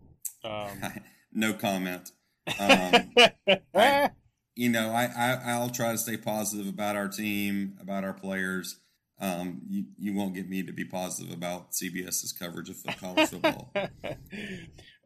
Um, 0.45 0.83
no 1.33 1.53
comment. 1.53 2.13
Um, 2.59 3.13
I, 3.75 4.11
you 4.55 4.69
know, 4.69 4.91
I, 4.91 5.39
I 5.45 5.59
will 5.59 5.71
try 5.71 5.93
to 5.93 5.99
stay 5.99 6.17
positive 6.17 6.69
about 6.69 6.97
our 6.97 7.09
team, 7.09 7.77
about 7.81 8.05
our 8.05 8.13
players. 8.13 8.79
Um, 9.23 9.63
you 9.69 9.85
you 9.99 10.15
won't 10.15 10.35
get 10.35 10.49
me 10.49 10.65
to 10.65 10.73
be 10.73 10.85
positive 10.85 11.33
about 11.33 11.71
CBS's 11.71 12.33
coverage 12.33 12.69
of 12.69 12.85
college 12.99 13.29
football. 13.31 13.73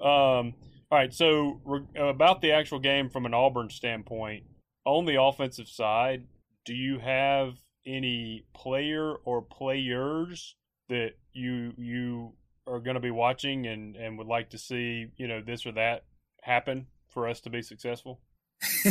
um, 0.00 0.54
all 0.90 0.98
right, 0.98 1.12
so 1.12 1.60
re- 1.64 1.84
about 1.94 2.40
the 2.40 2.52
actual 2.52 2.78
game 2.78 3.10
from 3.10 3.26
an 3.26 3.34
Auburn 3.34 3.68
standpoint, 3.68 4.44
on 4.86 5.04
the 5.04 5.20
offensive 5.20 5.68
side, 5.68 6.24
do 6.64 6.72
you 6.72 6.98
have 6.98 7.56
any 7.84 8.46
player 8.54 9.16
or 9.24 9.42
players 9.42 10.56
that 10.88 11.10
you 11.34 11.74
you 11.76 12.32
are 12.66 12.80
going 12.80 12.94
to 12.94 13.00
be 13.00 13.10
watching 13.10 13.66
and 13.66 13.96
and 13.96 14.16
would 14.16 14.26
like 14.26 14.48
to 14.50 14.58
see 14.58 15.08
you 15.18 15.28
know 15.28 15.42
this 15.42 15.66
or 15.66 15.72
that 15.72 16.04
happen 16.42 16.86
for 17.08 17.28
us 17.28 17.40
to 17.42 17.50
be 17.50 17.60
successful? 17.60 18.22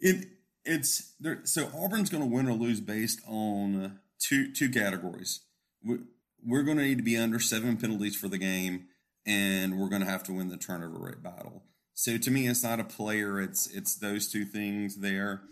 it 0.00 0.26
it's 0.68 1.14
there, 1.18 1.40
so 1.44 1.70
Auburn's 1.74 2.10
going 2.10 2.22
to 2.22 2.28
win 2.28 2.48
or 2.48 2.52
lose 2.52 2.80
based 2.80 3.20
on 3.26 3.98
two 4.18 4.52
two 4.52 4.68
categories. 4.68 5.40
We, 5.84 5.98
we're 6.44 6.62
going 6.62 6.76
to 6.76 6.84
need 6.84 6.98
to 6.98 7.04
be 7.04 7.16
under 7.16 7.40
seven 7.40 7.76
penalties 7.76 8.14
for 8.14 8.28
the 8.28 8.38
game, 8.38 8.86
and 9.26 9.78
we're 9.78 9.88
going 9.88 10.02
to 10.02 10.10
have 10.10 10.22
to 10.24 10.32
win 10.32 10.48
the 10.48 10.56
turnover 10.56 10.98
rate 10.98 11.22
battle. 11.22 11.64
So 11.94 12.18
to 12.18 12.30
me, 12.30 12.46
it's 12.46 12.62
not 12.62 12.80
a 12.80 12.84
player; 12.84 13.40
it's 13.40 13.66
it's 13.68 13.96
those 13.96 14.30
two 14.30 14.44
things 14.44 14.96
there. 14.96 15.42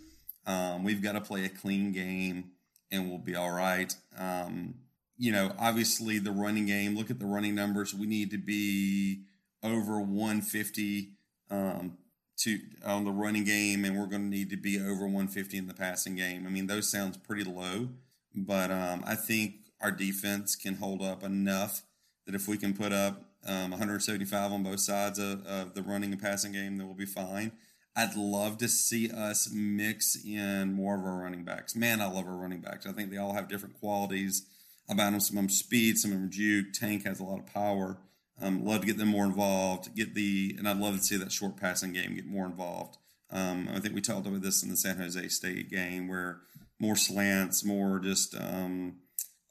Um, 0.46 0.84
we've 0.84 1.02
got 1.02 1.12
to 1.12 1.20
play 1.20 1.44
a 1.44 1.48
clean 1.48 1.92
game, 1.92 2.52
and 2.92 3.08
we'll 3.08 3.18
be 3.18 3.34
all 3.34 3.50
right. 3.50 3.92
Um, 4.16 4.74
you 5.16 5.32
know, 5.32 5.52
obviously 5.58 6.18
the 6.18 6.30
running 6.30 6.66
game. 6.66 6.96
Look 6.96 7.10
at 7.10 7.18
the 7.18 7.26
running 7.26 7.54
numbers. 7.54 7.94
We 7.94 8.06
need 8.06 8.30
to 8.30 8.38
be 8.38 9.22
over 9.62 9.98
150 9.98 11.08
um, 11.50 11.96
to 12.38 12.58
on 12.84 13.04
the 13.04 13.10
running 13.10 13.44
game, 13.44 13.84
and 13.84 13.98
we're 13.98 14.06
going 14.06 14.30
to 14.30 14.36
need 14.36 14.50
to 14.50 14.56
be 14.56 14.78
over 14.78 15.04
150 15.04 15.56
in 15.56 15.66
the 15.66 15.74
passing 15.74 16.16
game. 16.16 16.46
I 16.46 16.50
mean, 16.50 16.66
those 16.66 16.90
sounds 16.90 17.16
pretty 17.16 17.44
low, 17.44 17.88
but 18.34 18.70
um, 18.70 19.02
I 19.06 19.14
think 19.14 19.54
our 19.80 19.90
defense 19.90 20.56
can 20.56 20.76
hold 20.76 21.02
up 21.02 21.22
enough 21.22 21.82
that 22.26 22.34
if 22.34 22.48
we 22.48 22.58
can 22.58 22.74
put 22.74 22.92
up 22.92 23.22
um, 23.46 23.70
175 23.70 24.52
on 24.52 24.62
both 24.62 24.80
sides 24.80 25.18
of, 25.18 25.46
of 25.46 25.74
the 25.74 25.82
running 25.82 26.12
and 26.12 26.20
passing 26.20 26.52
game, 26.52 26.76
then 26.76 26.86
we'll 26.86 26.96
be 26.96 27.06
fine. 27.06 27.52
I'd 27.94 28.16
love 28.16 28.58
to 28.58 28.68
see 28.68 29.10
us 29.10 29.48
mix 29.50 30.16
in 30.22 30.74
more 30.74 30.98
of 30.98 31.04
our 31.04 31.22
running 31.22 31.44
backs. 31.44 31.74
Man, 31.74 32.02
I 32.02 32.06
love 32.06 32.26
our 32.26 32.36
running 32.36 32.60
backs. 32.60 32.86
I 32.86 32.92
think 32.92 33.10
they 33.10 33.16
all 33.16 33.32
have 33.32 33.48
different 33.48 33.80
qualities 33.80 34.46
about 34.88 35.12
them. 35.12 35.20
Some 35.20 35.38
of 35.38 35.44
them 35.44 35.48
speed, 35.48 35.96
some 35.96 36.12
of 36.12 36.18
them 36.18 36.30
juke. 36.30 36.74
Tank 36.74 37.06
has 37.06 37.20
a 37.20 37.24
lot 37.24 37.38
of 37.38 37.46
power. 37.46 37.96
Um, 38.40 38.64
love 38.64 38.82
to 38.82 38.86
get 38.86 38.98
them 38.98 39.08
more 39.08 39.24
involved. 39.24 39.94
Get 39.94 40.14
the 40.14 40.54
and 40.58 40.68
I'd 40.68 40.78
love 40.78 40.96
to 40.96 41.02
see 41.02 41.16
that 41.16 41.32
short 41.32 41.56
passing 41.56 41.92
game 41.92 42.14
get 42.14 42.26
more 42.26 42.46
involved. 42.46 42.98
Um, 43.30 43.68
I 43.72 43.80
think 43.80 43.94
we 43.94 44.00
talked 44.00 44.26
about 44.26 44.42
this 44.42 44.62
in 44.62 44.70
the 44.70 44.76
San 44.76 44.98
Jose 44.98 45.28
State 45.28 45.70
game 45.70 46.08
where 46.08 46.40
more 46.78 46.96
slants, 46.96 47.64
more 47.64 47.98
just 47.98 48.36
um, 48.38 48.96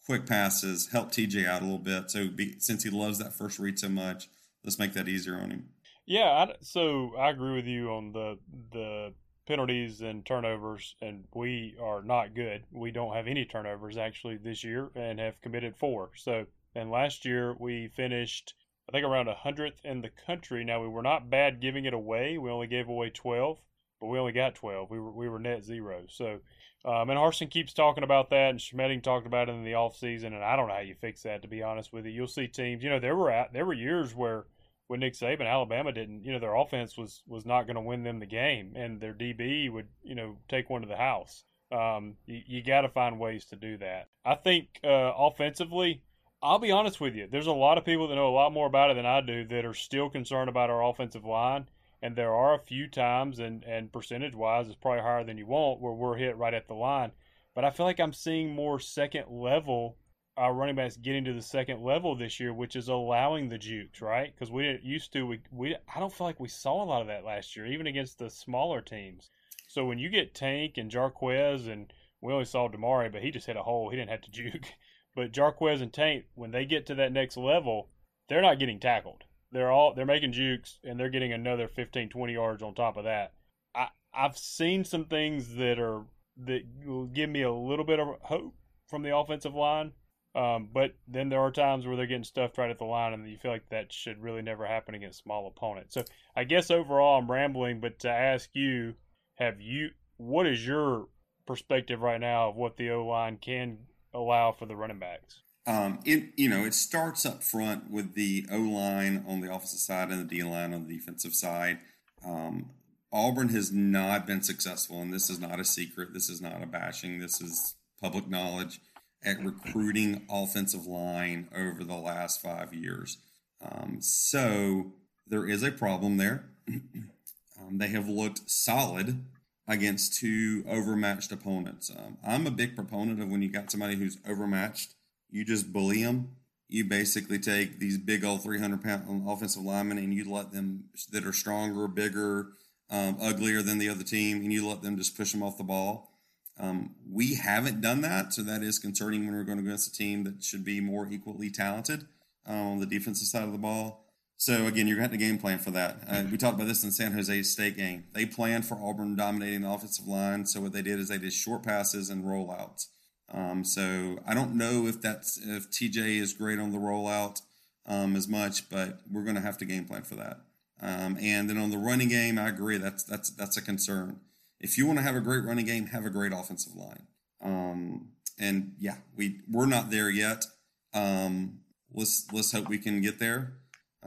quick 0.06 0.26
passes 0.26 0.90
help 0.92 1.12
TJ 1.12 1.48
out 1.48 1.62
a 1.62 1.66
little 1.66 1.80
bit. 1.80 2.12
So 2.12 2.28
be, 2.28 2.60
since 2.60 2.84
he 2.84 2.90
loves 2.90 3.18
that 3.18 3.34
first 3.34 3.60
read 3.60 3.80
so 3.80 3.90
much, 3.90 4.30
let's 4.64 4.80
make 4.80 4.94
that 4.94 5.08
easier 5.08 5.36
on 5.36 5.52
him. 5.52 5.70
Yeah, 6.06 6.30
I, 6.30 6.56
so 6.62 7.16
I 7.18 7.32
agree 7.32 7.56
with 7.56 7.66
you 7.66 7.90
on 7.90 8.12
the 8.12 8.38
the 8.72 9.14
penalties 9.48 10.02
and 10.02 10.26
turnovers, 10.26 10.96
and 11.02 11.26
we 11.34 11.76
are 11.82 12.02
not 12.02 12.36
good. 12.36 12.64
We 12.72 12.92
don't 12.92 13.16
have 13.16 13.28
any 13.28 13.46
turnovers 13.46 13.98
actually 13.98 14.38
this 14.38 14.64
year, 14.64 14.90
and 14.96 15.20
have 15.20 15.42
committed 15.42 15.76
four. 15.78 16.12
So, 16.16 16.46
and 16.76 16.92
last 16.92 17.26
year 17.26 17.56
we 17.60 17.90
finished, 17.96 18.54
I 18.88 18.92
think, 18.92 19.06
around 19.06 19.28
a 19.28 19.36
hundredth 19.36 19.80
in 19.84 20.02
the 20.02 20.10
country. 20.10 20.64
Now 20.64 20.82
we 20.82 20.88
were 20.88 21.02
not 21.02 21.30
bad 21.30 21.60
giving 21.60 21.86
it 21.86 21.94
away. 21.94 22.38
We 22.38 22.50
only 22.50 22.68
gave 22.68 22.88
away 22.88 23.10
twelve, 23.10 23.60
but 24.00 24.08
we 24.08 24.20
only 24.20 24.32
got 24.32 24.56
twelve. 24.56 24.90
We 24.90 25.00
were 25.00 25.12
we 25.12 25.30
were 25.30 25.40
net 25.40 25.64
zero. 25.64 26.04
So, 26.10 26.40
um, 26.86 27.10
and 27.10 27.20
Harsin 27.20 27.50
keeps 27.50 27.74
talking 27.74 28.04
about 28.04 28.30
that, 28.30 28.52
and 28.52 28.60
Schmedding 28.60 29.02
talked 29.02 29.26
about 29.28 29.50
it 29.50 29.54
in 29.54 29.64
the 29.64 29.76
off 29.76 29.98
season, 29.98 30.34
and 30.34 30.44
I 30.44 30.56
don't 30.56 30.68
know 30.68 30.76
how 30.76 30.82
you 30.82 30.96
fix 30.96 31.24
that. 31.24 31.42
To 31.42 31.48
be 31.48 31.64
honest 31.64 31.92
with 31.92 32.06
you, 32.06 32.12
you'll 32.12 32.28
see 32.28 32.48
teams. 32.48 32.84
You 32.84 32.90
know, 32.90 33.00
there 33.00 33.16
were 33.16 33.46
there 33.52 33.66
were 33.66 33.74
years 33.74 34.14
where 34.14 34.46
with 34.88 35.00
Nick 35.00 35.14
Saban, 35.14 35.48
Alabama 35.48 35.92
didn't, 35.92 36.24
you 36.24 36.32
know, 36.32 36.40
their 36.40 36.56
offense 36.56 36.98
was 36.98 37.24
was 37.28 37.46
not 37.46 37.64
going 37.64 37.76
to 37.76 37.82
win 37.82 38.04
them 38.04 38.20
the 38.20 38.26
game, 38.26 38.74
and 38.76 39.00
their 39.00 39.14
DB 39.14 39.72
would, 39.72 39.88
you 40.04 40.16
know, 40.16 40.38
take 40.48 40.70
one 40.70 40.82
to 40.82 40.88
the 40.88 40.96
house. 40.96 41.44
Um, 41.72 42.16
you, 42.26 42.42
you 42.46 42.64
got 42.64 42.82
to 42.82 42.90
find 42.90 43.20
ways 43.20 43.46
to 43.46 43.56
do 43.56 43.78
that. 43.78 44.10
I 44.24 44.36
think 44.36 44.80
uh, 44.84 45.14
offensively, 45.18 46.04
I'll 46.42 46.60
be 46.60 46.72
honest 46.72 47.02
with 47.02 47.16
you. 47.16 47.28
There's 47.30 47.48
a 47.48 47.52
lot 47.52 47.78
of 47.78 47.86
people 47.86 48.08
that 48.08 48.16
know 48.16 48.30
a 48.30 48.30
lot 48.30 48.54
more 48.54 48.68
about 48.68 48.92
it 48.92 48.96
than 48.96 49.06
I 49.06 49.22
do 49.22 49.46
that 49.46 49.66
are 49.66 49.74
still 49.74 50.10
concerned 50.10 50.50
about 50.50 50.70
our 50.70 50.84
offensive 50.84 51.26
line, 51.26 51.68
and 52.02 52.16
there 52.16 52.34
are 52.34 52.54
a 52.54 52.60
few 52.60 52.88
times, 52.88 53.40
and 53.40 53.64
and 53.64 53.92
percentage 53.92 54.36
wise, 54.36 54.68
it's 54.68 54.76
probably 54.76 55.02
higher 55.02 55.24
than 55.24 55.38
you 55.38 55.48
want, 55.48 55.82
where 55.82 55.94
we're 55.94 56.18
hit 56.18 56.38
right 56.38 56.54
at 56.54 56.68
the 56.68 56.76
line. 56.76 57.12
But 57.54 57.66
I 57.66 57.72
feel 57.72 57.86
like 57.86 58.00
I'm 58.00 58.14
seeing 58.14 58.54
more 58.54 58.80
second 58.80 59.26
level 59.30 59.98
our 60.38 60.54
running 60.54 60.76
backs 60.76 60.98
getting 60.98 61.24
to 61.26 61.34
the 61.34 61.42
second 61.42 61.82
level 61.82 62.16
this 62.16 62.40
year, 62.40 62.54
which 62.54 62.76
is 62.76 62.90
allowing 62.90 63.48
the 63.48 63.58
jukes, 63.58 64.02
right? 64.02 64.34
Because 64.34 64.52
we 64.52 64.64
didn't 64.64 64.84
used 64.84 65.14
to. 65.14 65.26
We, 65.26 65.40
we 65.52 65.76
I 65.76 66.00
don't 66.00 66.12
feel 66.12 66.28
like 66.28 66.40
we 66.40 66.50
saw 66.50 66.84
a 66.84 66.86
lot 66.86 67.02
of 67.02 67.08
that 67.08 67.24
last 67.24 67.56
year, 67.56 67.66
even 67.66 67.88
against 67.88 68.20
the 68.20 68.30
smaller 68.30 68.82
teams. 68.82 69.30
So 69.68 69.86
when 69.86 69.98
you 69.98 70.10
get 70.10 70.36
Tank 70.36 70.78
and 70.78 70.92
Jarquez, 70.92 71.72
and 71.72 71.92
we 72.22 72.34
only 72.34 72.46
saw 72.46 72.68
Damari, 72.68 73.12
but 73.12 73.22
he 73.22 73.32
just 73.32 73.48
hit 73.48 73.56
a 73.56 73.64
hole. 73.64 73.90
He 73.90 73.96
didn't 73.96 74.12
have 74.12 74.22
to 74.22 74.32
juke. 74.32 74.66
But 75.16 75.32
Jarquez 75.32 75.82
and 75.82 75.94
Tank, 75.94 76.26
when 76.36 76.52
they 76.52 76.66
get 76.66 76.86
to 76.88 76.96
that 76.96 77.12
next 77.12 77.38
level, 77.38 77.90
they're 78.28 78.42
not 78.42 78.60
getting 78.60 78.80
tackled. 78.80 79.24
They're 79.52 79.72
all 79.72 79.94
they're 79.94 80.06
making 80.06 80.34
jukes, 80.34 80.80
and 80.84 81.00
they're 81.00 81.10
getting 81.10 81.32
another 81.32 81.68
15, 81.68 82.10
20 82.10 82.34
yards 82.34 82.62
on 82.62 82.76
top 82.76 82.98
of 82.98 83.06
that. 83.06 83.34
I 83.74 83.88
I've 84.14 84.38
seen 84.38 84.84
some 84.84 85.06
things 85.06 85.56
that 85.56 85.80
are 85.80 86.04
that 86.46 86.64
will 86.86 87.06
give 87.06 87.30
me 87.30 87.44
a 87.44 87.54
little 87.54 87.86
bit 87.86 88.00
of 88.00 88.08
hope 88.22 88.56
from 88.88 89.04
the 89.04 89.16
offensive 89.16 89.56
line 89.56 89.94
um, 90.36 90.68
but 90.74 90.94
then 91.08 91.30
there 91.30 91.40
are 91.40 91.52
times 91.52 91.88
where 91.88 91.96
they're 91.96 92.06
getting 92.06 92.26
stuffed 92.26 92.58
right 92.58 92.70
at 92.70 92.78
the 92.78 92.84
line, 92.84 93.14
and 93.14 93.28
you 93.28 93.38
feel 93.38 93.52
like 93.52 93.70
that 93.70 93.94
should 93.94 94.22
really 94.22 94.42
never 94.42 94.68
happen 94.68 94.94
against 94.94 95.24
small 95.24 95.48
opponents. 95.48 95.94
So 95.94 96.04
I 96.36 96.44
guess 96.44 96.70
overall 96.70 97.18
I'm 97.18 97.32
rambling, 97.32 97.80
but 97.80 98.00
to 98.00 98.10
ask 98.10 98.50
you, 98.54 98.96
have 99.36 99.62
you 99.62 99.92
what 100.18 100.46
is 100.46 100.66
your 100.66 101.08
perspective 101.46 102.02
right 102.02 102.20
now 102.20 102.50
of 102.50 102.56
what 102.56 102.76
the 102.76 102.90
O 102.90 103.06
line 103.06 103.38
can 103.38 103.78
allow 104.16 104.52
for 104.52 104.66
the 104.66 104.76
running 104.76 105.00
backs? 105.00 105.40
Um, 105.68 106.00
it 106.06 106.26
you 106.36 106.48
know 106.48 106.64
it 106.64 106.74
starts 106.74 107.26
up 107.26 107.44
front 107.44 107.90
with 107.90 108.14
the 108.14 108.46
O 108.52 108.58
line 108.58 109.26
on 109.28 109.42
the 109.42 109.52
offensive 109.52 109.80
side 109.80 110.10
and 110.10 110.20
the 110.20 110.36
D 110.36 110.44
line 110.44 110.74
on 110.74 110.88
the 110.88 110.96
defensive 110.96 111.34
side. 111.34 111.80
Um, 112.26 112.70
Auburn 113.12 113.50
has 113.50 113.72
not 113.72 114.28
been 114.28 114.44
successful, 114.44 115.02
and 115.02 115.14
this 115.14 115.30
is 115.30 115.40
not 115.40 115.60
a 115.60 115.66
secret. 115.66 116.14
This 116.14 116.30
is 116.30 116.42
not 116.42 116.62
a 116.62 116.66
bashing. 116.66 117.20
This 117.20 117.42
is 117.42 117.76
public 118.02 118.28
knowledge 118.28 118.80
at 119.24 119.44
recruiting 119.44 120.26
offensive 120.30 120.86
line 120.86 121.48
over 121.56 121.84
the 121.84 121.96
last 121.96 122.42
five 122.42 122.74
years. 122.74 123.18
Um, 123.62 123.98
so 124.02 124.92
there 125.26 125.48
is 125.48 125.64
a 125.64 125.72
problem 125.72 126.18
there. 126.18 126.46
um, 126.68 127.78
they 127.78 127.88
have 127.88 128.08
looked 128.08 128.50
solid 128.50 129.24
against 129.68 130.16
two 130.16 130.64
overmatched 130.70 131.32
opponents. 131.32 131.90
Um, 131.90 132.18
I'm 132.26 132.46
a 132.46 132.52
big 132.52 132.76
proponent 132.76 133.22
of 133.22 133.30
when 133.30 133.42
you 133.42 133.50
got 133.50 133.72
somebody 133.72 133.96
who's 133.96 134.18
overmatched, 134.28 134.94
you 135.30 135.44
just 135.44 135.74
bully 135.74 136.04
them. 136.04 136.36
You 136.68 136.84
basically 136.86 137.40
take 137.40 137.80
these 137.80 137.98
big 137.98 138.24
old 138.24 138.44
300 138.44 138.84
pound 138.84 139.24
offensive 139.28 139.64
linemen 139.64 139.98
and 139.98 140.14
you 140.14 140.32
let 140.32 140.52
them 140.52 140.86
that 141.12 141.26
are 141.26 141.34
stronger, 141.34 141.88
bigger, 141.88 142.48
um, 142.90 143.18
uglier 143.22 143.62
than 143.62 143.78
the 143.78 143.90
other 143.90 144.04
team, 144.04 144.38
and 144.38 144.54
you 144.54 144.68
let 144.68 144.82
them 144.82 144.98
just 144.98 145.18
push 145.18 145.32
them 145.32 145.44
off 145.44 145.58
the 145.58 145.64
ball. 145.64 146.12
Um, 146.60 146.96
we 147.10 147.36
haven't 147.36 147.82
done 147.82 148.02
that, 148.02 148.34
so 148.34 148.42
that 148.44 148.64
is 148.64 148.80
concerning 148.80 149.26
when 149.26 149.36
we're 149.36 149.44
going 149.44 149.60
against 149.60 149.94
a 149.94 149.98
team 149.98 150.24
that 150.24 150.44
should 150.44 150.64
be 150.64 150.80
more 150.80 151.08
equally 151.10 151.50
talented 151.50 152.06
uh, 152.48 152.54
on 152.54 152.80
the 152.80 152.86
defensive 152.86 153.28
side 153.28 153.44
of 153.44 153.52
the 153.52 153.58
ball. 153.58 154.05
So 154.38 154.68
again, 154.68 154.88
you're 154.88 155.00
have 155.00 155.12
to 155.12 155.18
game 155.18 155.38
plan 155.38 155.60
for 155.60 155.72
that. 155.72 155.98
Uh, 156.08 156.24
we 156.30 156.38
talked 156.38 156.56
about 156.56 156.68
this 156.68 156.84
in 156.84 156.92
San 156.92 157.14
Jose 157.14 157.44
State 157.44 157.78
game. 157.78 158.06
They 158.14 158.26
planned 158.26 158.66
for 158.66 158.76
Auburn 158.76 159.16
dominating 159.16 159.62
the 159.62 159.72
offensive 159.72 160.08
line, 160.08 160.46
so 160.46 160.60
what 160.62 160.74
they 160.74 160.82
did 160.82 161.00
is 161.00 161.08
they 161.08 161.18
did 161.18 161.34
short 161.34 161.64
passes 161.64 162.10
and 162.10 162.26
rollouts. 162.26 162.88
Um, 163.32 163.64
so 163.64 164.20
I 164.28 164.34
don't 164.34 164.56
know 164.56 164.88
if 164.88 165.02
that's 165.02 165.38
if 165.38 165.72
TJ 165.72 166.20
is 166.20 166.34
great 166.34 166.60
on 166.60 166.72
the 166.72 166.78
rollout 166.78 167.42
um, 167.86 168.16
as 168.16 168.28
much, 168.28 168.70
but 168.70 169.00
we're 169.12 169.24
going 169.24 169.36
to 169.36 169.42
have 169.42 169.58
to 169.60 169.66
game 169.66 169.86
plan 169.86 170.04
for 170.04 170.16
that. 170.16 170.42
Um, 170.82 171.18
and 171.22 171.50
then 171.50 171.58
on 171.58 171.72
the 171.72 171.78
running 171.78 172.10
game, 172.10 172.38
I 172.38 172.50
agree 172.50 172.78
that's 172.78 173.04
that's 173.04 173.30
that's 173.30 173.58
a 173.58 173.62
concern 173.62 174.20
if 174.60 174.78
you 174.78 174.86
want 174.86 175.00
to 175.00 175.04
have 175.04 175.16
a 175.16 175.22
great 175.22 175.44
running 175.44 175.66
game, 175.66 175.88
have 175.88 176.06
a 176.06 176.10
great 176.10 176.34
offensive 176.34 176.76
line. 176.76 177.08
Um, 177.44 178.10
and 178.40 178.74
yeah, 178.80 178.96
we 179.16 179.42
we're 179.50 179.66
not 179.66 179.92
there 179.92 180.10
yet. 180.10 180.46
Um, 180.94 181.60
let's 181.94 182.28
let's 182.32 182.52
hope 182.52 182.68
we 182.68 182.78
can 182.78 183.02
get 183.02 183.20
there. 183.20 183.54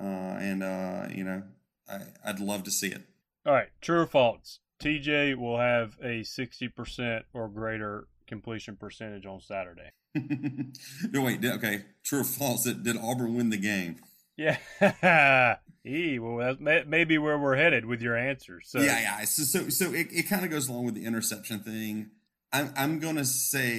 Uh, 0.00 0.38
and 0.40 0.62
uh, 0.62 1.06
you 1.14 1.24
know, 1.24 1.42
I, 1.88 2.00
I'd 2.24 2.40
love 2.40 2.64
to 2.64 2.70
see 2.70 2.88
it. 2.88 3.02
All 3.46 3.52
right, 3.52 3.68
true 3.80 4.00
or 4.00 4.06
false? 4.06 4.60
TJ 4.80 5.36
will 5.36 5.58
have 5.58 5.96
a 6.02 6.22
sixty 6.22 6.68
percent 6.68 7.24
or 7.32 7.48
greater 7.48 8.06
completion 8.26 8.76
percentage 8.76 9.26
on 9.26 9.40
Saturday. 9.40 9.90
no 11.10 11.22
wait, 11.22 11.44
okay, 11.44 11.82
true 12.04 12.20
or 12.20 12.24
false? 12.24 12.64
Did, 12.64 12.84
did 12.84 12.96
Auburn 12.96 13.34
win 13.36 13.50
the 13.50 13.56
game? 13.56 13.96
Yeah. 14.36 14.58
E, 15.86 16.18
well, 16.18 16.54
that's 16.60 16.86
maybe 16.86 17.16
where 17.16 17.38
we're 17.38 17.56
headed 17.56 17.86
with 17.86 18.02
your 18.02 18.14
answers. 18.16 18.66
So. 18.68 18.80
Yeah, 18.80 19.00
yeah. 19.00 19.24
So, 19.24 19.42
so, 19.44 19.68
so 19.70 19.94
it, 19.94 20.08
it 20.10 20.28
kind 20.28 20.44
of 20.44 20.50
goes 20.50 20.68
along 20.68 20.84
with 20.84 20.94
the 20.94 21.06
interception 21.06 21.60
thing. 21.60 22.10
I'm, 22.52 22.72
I'm 22.76 22.98
going 22.98 23.16
to 23.16 23.24
say 23.24 23.70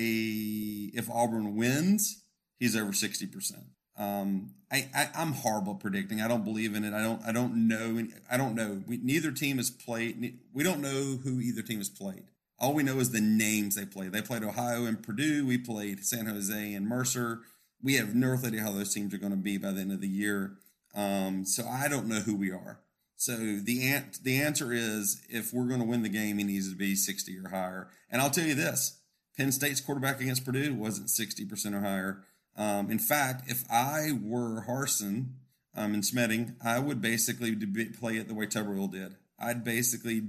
if 0.93 1.09
Auburn 1.09 1.55
wins, 1.55 2.23
he's 2.57 2.75
over 2.75 2.91
60%. 2.91 3.53
Um, 3.99 4.51
I, 4.71 4.89
I, 4.95 5.21
am 5.21 5.33
horrible 5.33 5.75
predicting. 5.75 6.21
I 6.21 6.27
don't 6.27 6.45
believe 6.45 6.73
in 6.73 6.83
it. 6.85 6.93
I 6.93 7.03
don't, 7.03 7.21
I 7.25 7.31
don't 7.31 7.67
know. 7.67 8.07
I 8.31 8.37
don't 8.37 8.55
know. 8.55 8.81
We, 8.87 8.97
neither 8.97 9.31
team 9.31 9.57
has 9.57 9.69
played. 9.69 10.39
We 10.53 10.63
don't 10.63 10.81
know 10.81 11.19
who 11.21 11.41
either 11.41 11.61
team 11.61 11.79
has 11.79 11.89
played. 11.89 12.23
All 12.59 12.73
we 12.73 12.83
know 12.83 12.99
is 12.99 13.11
the 13.11 13.21
names 13.21 13.75
they 13.75 13.85
played. 13.85 14.13
They 14.13 14.21
played 14.21 14.43
Ohio 14.43 14.85
and 14.85 15.03
Purdue. 15.03 15.45
We 15.45 15.57
played 15.57 16.05
San 16.05 16.27
Jose 16.27 16.73
and 16.73 16.87
Mercer 16.87 17.41
we 17.81 17.95
have 17.95 18.15
no 18.15 18.33
idea 18.33 18.61
how 18.61 18.71
those 18.71 18.93
teams 18.93 19.13
are 19.13 19.17
going 19.19 19.31
to 19.31 19.37
be 19.37 19.57
by 19.57 19.71
the 19.71 19.81
end 19.81 19.91
of 19.91 20.01
the 20.01 20.07
year. 20.07 20.53
Um, 20.95 21.45
so 21.45 21.67
I 21.67 21.87
don't 21.87 22.07
know 22.07 22.19
who 22.19 22.35
we 22.35 22.51
are. 22.51 22.79
So 23.15 23.35
the 23.35 23.85
an- 23.91 24.11
the 24.23 24.41
answer 24.41 24.71
is 24.71 25.21
if 25.29 25.53
we're 25.53 25.67
going 25.67 25.81
to 25.81 25.85
win 25.85 26.03
the 26.03 26.09
game, 26.09 26.37
he 26.37 26.43
needs 26.43 26.69
to 26.69 26.77
be 26.77 26.95
60 26.95 27.37
or 27.37 27.49
higher. 27.49 27.89
And 28.09 28.21
I'll 28.21 28.29
tell 28.29 28.45
you 28.45 28.55
this: 28.55 28.99
Penn 29.37 29.51
State's 29.51 29.81
quarterback 29.81 30.21
against 30.21 30.45
Purdue 30.45 30.73
wasn't 30.73 31.09
60 31.09 31.45
percent 31.45 31.75
or 31.75 31.81
higher. 31.81 32.23
Um, 32.59 32.91
in 32.91 32.99
fact, 32.99 33.49
if 33.49 33.63
I 33.71 34.11
were 34.21 34.65
Harsin 34.67 35.29
um, 35.73 35.93
and 35.93 36.03
Schmedding, 36.03 36.55
I 36.63 36.77
would 36.77 37.01
basically 37.01 37.55
play 37.55 38.17
it 38.17 38.27
the 38.27 38.33
way 38.33 38.47
Tuberville 38.47 38.91
did. 38.91 39.15
I'd 39.39 39.63
basically 39.63 40.23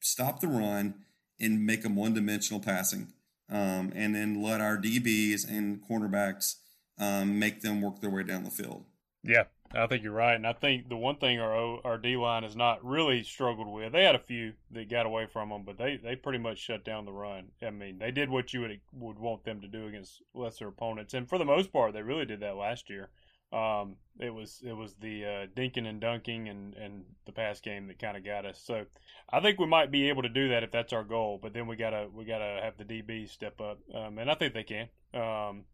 stop 0.00 0.40
the 0.40 0.48
run 0.48 0.94
and 1.40 1.64
make 1.64 1.82
them 1.82 1.94
one 1.94 2.14
dimensional 2.14 2.60
passing, 2.60 3.12
um, 3.48 3.92
and 3.94 4.12
then 4.12 4.42
let 4.42 4.60
our 4.60 4.76
DBs 4.76 5.48
and 5.48 5.80
cornerbacks 5.88 6.56
um, 6.98 7.38
make 7.38 7.60
them 7.60 7.80
work 7.80 8.00
their 8.00 8.10
way 8.10 8.24
down 8.24 8.42
the 8.42 8.50
field. 8.50 8.84
Yeah, 9.22 9.44
I 9.74 9.86
think 9.86 10.02
you're 10.02 10.12
right, 10.12 10.34
and 10.34 10.46
I 10.46 10.54
think 10.54 10.88
the 10.88 10.96
one 10.96 11.16
thing 11.16 11.40
our 11.40 11.84
our 11.84 11.98
D 11.98 12.16
line 12.16 12.42
has 12.42 12.56
not 12.56 12.84
really 12.84 13.22
struggled 13.22 13.68
with. 13.68 13.92
They 13.92 14.04
had 14.04 14.14
a 14.14 14.20
few 14.20 14.54
that 14.70 14.88
got 14.88 15.04
away 15.04 15.26
from 15.26 15.50
them, 15.50 15.64
but 15.64 15.76
they, 15.76 15.96
they 15.96 16.16
pretty 16.16 16.38
much 16.38 16.58
shut 16.58 16.84
down 16.84 17.04
the 17.04 17.12
run. 17.12 17.48
I 17.62 17.70
mean, 17.70 17.98
they 17.98 18.10
did 18.10 18.30
what 18.30 18.54
you 18.54 18.62
would 18.62 18.80
would 18.92 19.18
want 19.18 19.44
them 19.44 19.60
to 19.60 19.68
do 19.68 19.86
against 19.86 20.22
lesser 20.32 20.68
opponents, 20.68 21.12
and 21.12 21.28
for 21.28 21.36
the 21.36 21.44
most 21.44 21.72
part, 21.72 21.92
they 21.92 22.02
really 22.02 22.24
did 22.24 22.40
that 22.40 22.56
last 22.56 22.88
year. 22.88 23.10
Um, 23.52 23.96
it 24.18 24.30
was 24.30 24.60
it 24.64 24.72
was 24.72 24.94
the 24.94 25.24
uh, 25.24 25.46
dinking 25.54 25.86
and 25.86 26.00
dunking 26.00 26.48
and, 26.48 26.74
and 26.74 27.04
the 27.24 27.32
pass 27.32 27.60
game 27.60 27.86
that 27.88 27.98
kind 27.98 28.16
of 28.16 28.24
got 28.24 28.44
us. 28.44 28.60
So 28.62 28.84
I 29.30 29.40
think 29.40 29.58
we 29.58 29.66
might 29.66 29.90
be 29.90 30.08
able 30.08 30.22
to 30.22 30.28
do 30.28 30.48
that 30.48 30.62
if 30.62 30.70
that's 30.70 30.92
our 30.92 31.04
goal. 31.04 31.38
But 31.40 31.54
then 31.54 31.66
we 31.66 31.76
gotta 31.76 32.08
we 32.12 32.24
gotta 32.24 32.60
have 32.62 32.76
the 32.76 32.84
DB 32.84 33.28
step 33.28 33.60
up, 33.60 33.78
um, 33.94 34.18
and 34.18 34.30
I 34.30 34.34
think 34.34 34.54
they 34.54 34.64
can. 34.64 34.88
Um, 35.14 35.64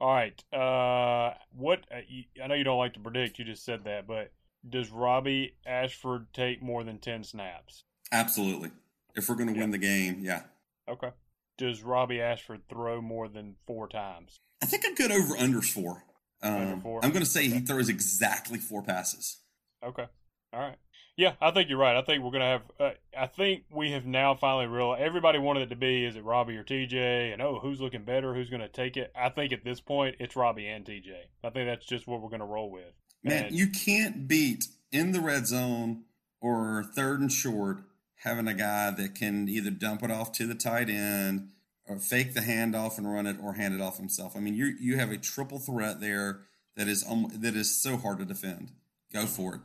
all 0.00 0.14
right. 0.14 0.44
Uh, 0.52 1.34
what 1.52 1.80
uh, 1.90 2.00
I 2.42 2.46
know 2.46 2.54
you 2.54 2.64
don't 2.64 2.78
like 2.78 2.94
to 2.94 3.00
predict. 3.00 3.38
You 3.38 3.44
just 3.44 3.64
said 3.64 3.84
that, 3.84 4.06
but 4.06 4.32
does 4.68 4.90
Robbie 4.90 5.54
Ashford 5.66 6.26
take 6.32 6.62
more 6.62 6.84
than 6.84 6.98
ten 6.98 7.24
snaps? 7.24 7.84
Absolutely. 8.12 8.70
If 9.14 9.28
we're 9.28 9.34
going 9.34 9.48
to 9.48 9.54
yeah. 9.54 9.60
win 9.60 9.70
the 9.70 9.78
game, 9.78 10.18
yeah. 10.20 10.42
Okay. 10.88 11.10
Does 11.56 11.82
Robbie 11.82 12.20
Ashford 12.20 12.62
throw 12.68 13.00
more 13.00 13.28
than 13.28 13.56
four 13.66 13.88
times? 13.88 14.38
I 14.62 14.66
think 14.66 14.84
I'm 14.86 14.94
good 14.94 15.10
over 15.10 15.36
under 15.36 15.60
four. 15.60 16.04
Um, 16.42 16.80
four. 16.80 17.04
I'm 17.04 17.10
going 17.10 17.24
to 17.24 17.30
say 17.30 17.46
okay. 17.46 17.54
he 17.54 17.60
throws 17.60 17.88
exactly 17.88 18.58
four 18.58 18.82
passes. 18.82 19.38
Okay. 19.84 20.06
All 20.52 20.60
right. 20.60 20.76
Yeah, 21.18 21.32
I 21.40 21.50
think 21.50 21.68
you're 21.68 21.78
right. 21.78 21.96
I 21.96 22.02
think 22.02 22.22
we're 22.22 22.30
going 22.30 22.42
to 22.42 22.46
have. 22.46 22.62
Uh, 22.78 22.90
I 23.18 23.26
think 23.26 23.64
we 23.72 23.90
have 23.90 24.06
now 24.06 24.36
finally 24.36 24.68
realized. 24.68 25.02
Everybody 25.02 25.40
wanted 25.40 25.62
it 25.62 25.70
to 25.70 25.76
be 25.76 26.04
is 26.04 26.14
it 26.14 26.22
Robbie 26.22 26.56
or 26.56 26.62
TJ, 26.62 27.32
and 27.32 27.42
oh, 27.42 27.58
who's 27.60 27.80
looking 27.80 28.04
better? 28.04 28.34
Who's 28.34 28.48
going 28.48 28.62
to 28.62 28.68
take 28.68 28.96
it? 28.96 29.10
I 29.16 29.28
think 29.28 29.52
at 29.52 29.64
this 29.64 29.80
point 29.80 30.14
it's 30.20 30.36
Robbie 30.36 30.68
and 30.68 30.84
TJ. 30.84 31.12
I 31.42 31.50
think 31.50 31.68
that's 31.68 31.84
just 31.84 32.06
what 32.06 32.22
we're 32.22 32.28
going 32.28 32.38
to 32.38 32.46
roll 32.46 32.70
with. 32.70 32.92
Man, 33.24 33.46
and, 33.46 33.56
you 33.56 33.66
can't 33.66 34.28
beat 34.28 34.66
in 34.92 35.10
the 35.10 35.20
red 35.20 35.48
zone 35.48 36.04
or 36.40 36.84
third 36.94 37.18
and 37.18 37.32
short 37.32 37.78
having 38.22 38.46
a 38.46 38.54
guy 38.54 38.92
that 38.92 39.16
can 39.16 39.48
either 39.48 39.70
dump 39.70 40.04
it 40.04 40.12
off 40.12 40.30
to 40.32 40.46
the 40.46 40.54
tight 40.54 40.88
end 40.88 41.48
or 41.84 41.98
fake 41.98 42.34
the 42.34 42.42
handoff 42.42 42.96
and 42.96 43.12
run 43.12 43.26
it 43.26 43.38
or 43.42 43.54
hand 43.54 43.74
it 43.74 43.80
off 43.80 43.96
himself. 43.96 44.36
I 44.36 44.38
mean, 44.38 44.54
you 44.54 44.76
you 44.78 44.98
have 44.98 45.10
a 45.10 45.18
triple 45.18 45.58
threat 45.58 46.00
there 46.00 46.42
that 46.76 46.86
is 46.86 47.04
um, 47.10 47.28
that 47.34 47.56
is 47.56 47.82
so 47.82 47.96
hard 47.96 48.20
to 48.20 48.24
defend. 48.24 48.70
Go 49.12 49.26
for 49.26 49.56
it. 49.56 49.60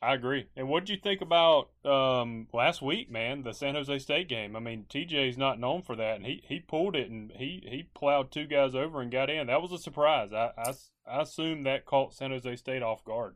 I 0.00 0.14
agree. 0.14 0.46
And 0.56 0.68
what 0.68 0.84
did 0.84 0.90
you 0.90 1.00
think 1.02 1.20
about 1.20 1.70
um, 1.84 2.46
last 2.52 2.80
week, 2.80 3.10
man? 3.10 3.42
The 3.42 3.52
San 3.52 3.74
Jose 3.74 3.98
State 3.98 4.28
game. 4.28 4.54
I 4.54 4.60
mean, 4.60 4.86
TJ's 4.88 5.36
not 5.36 5.58
known 5.58 5.82
for 5.82 5.96
that, 5.96 6.16
and 6.16 6.26
he, 6.26 6.42
he 6.46 6.60
pulled 6.60 6.94
it 6.94 7.10
and 7.10 7.32
he, 7.32 7.64
he 7.66 7.88
plowed 7.94 8.30
two 8.30 8.46
guys 8.46 8.76
over 8.76 9.00
and 9.00 9.10
got 9.10 9.28
in. 9.28 9.48
That 9.48 9.60
was 9.60 9.72
a 9.72 9.78
surprise. 9.78 10.32
I, 10.32 10.52
I, 10.56 10.74
I 11.10 11.22
assume 11.22 11.64
that 11.64 11.84
caught 11.84 12.14
San 12.14 12.30
Jose 12.30 12.56
State 12.56 12.82
off 12.82 13.04
guard. 13.04 13.34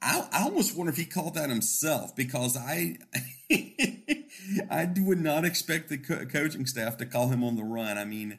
I, 0.00 0.28
I 0.32 0.42
almost 0.44 0.76
wonder 0.76 0.90
if 0.90 0.96
he 0.96 1.04
called 1.04 1.34
that 1.34 1.50
himself 1.50 2.14
because 2.14 2.56
I 2.56 2.96
I 4.70 4.88
would 4.98 5.20
not 5.20 5.44
expect 5.44 5.88
the 5.88 5.98
co- 5.98 6.26
coaching 6.26 6.66
staff 6.66 6.96
to 6.98 7.06
call 7.06 7.28
him 7.28 7.42
on 7.42 7.56
the 7.56 7.64
run. 7.64 7.98
I 7.98 8.04
mean, 8.04 8.38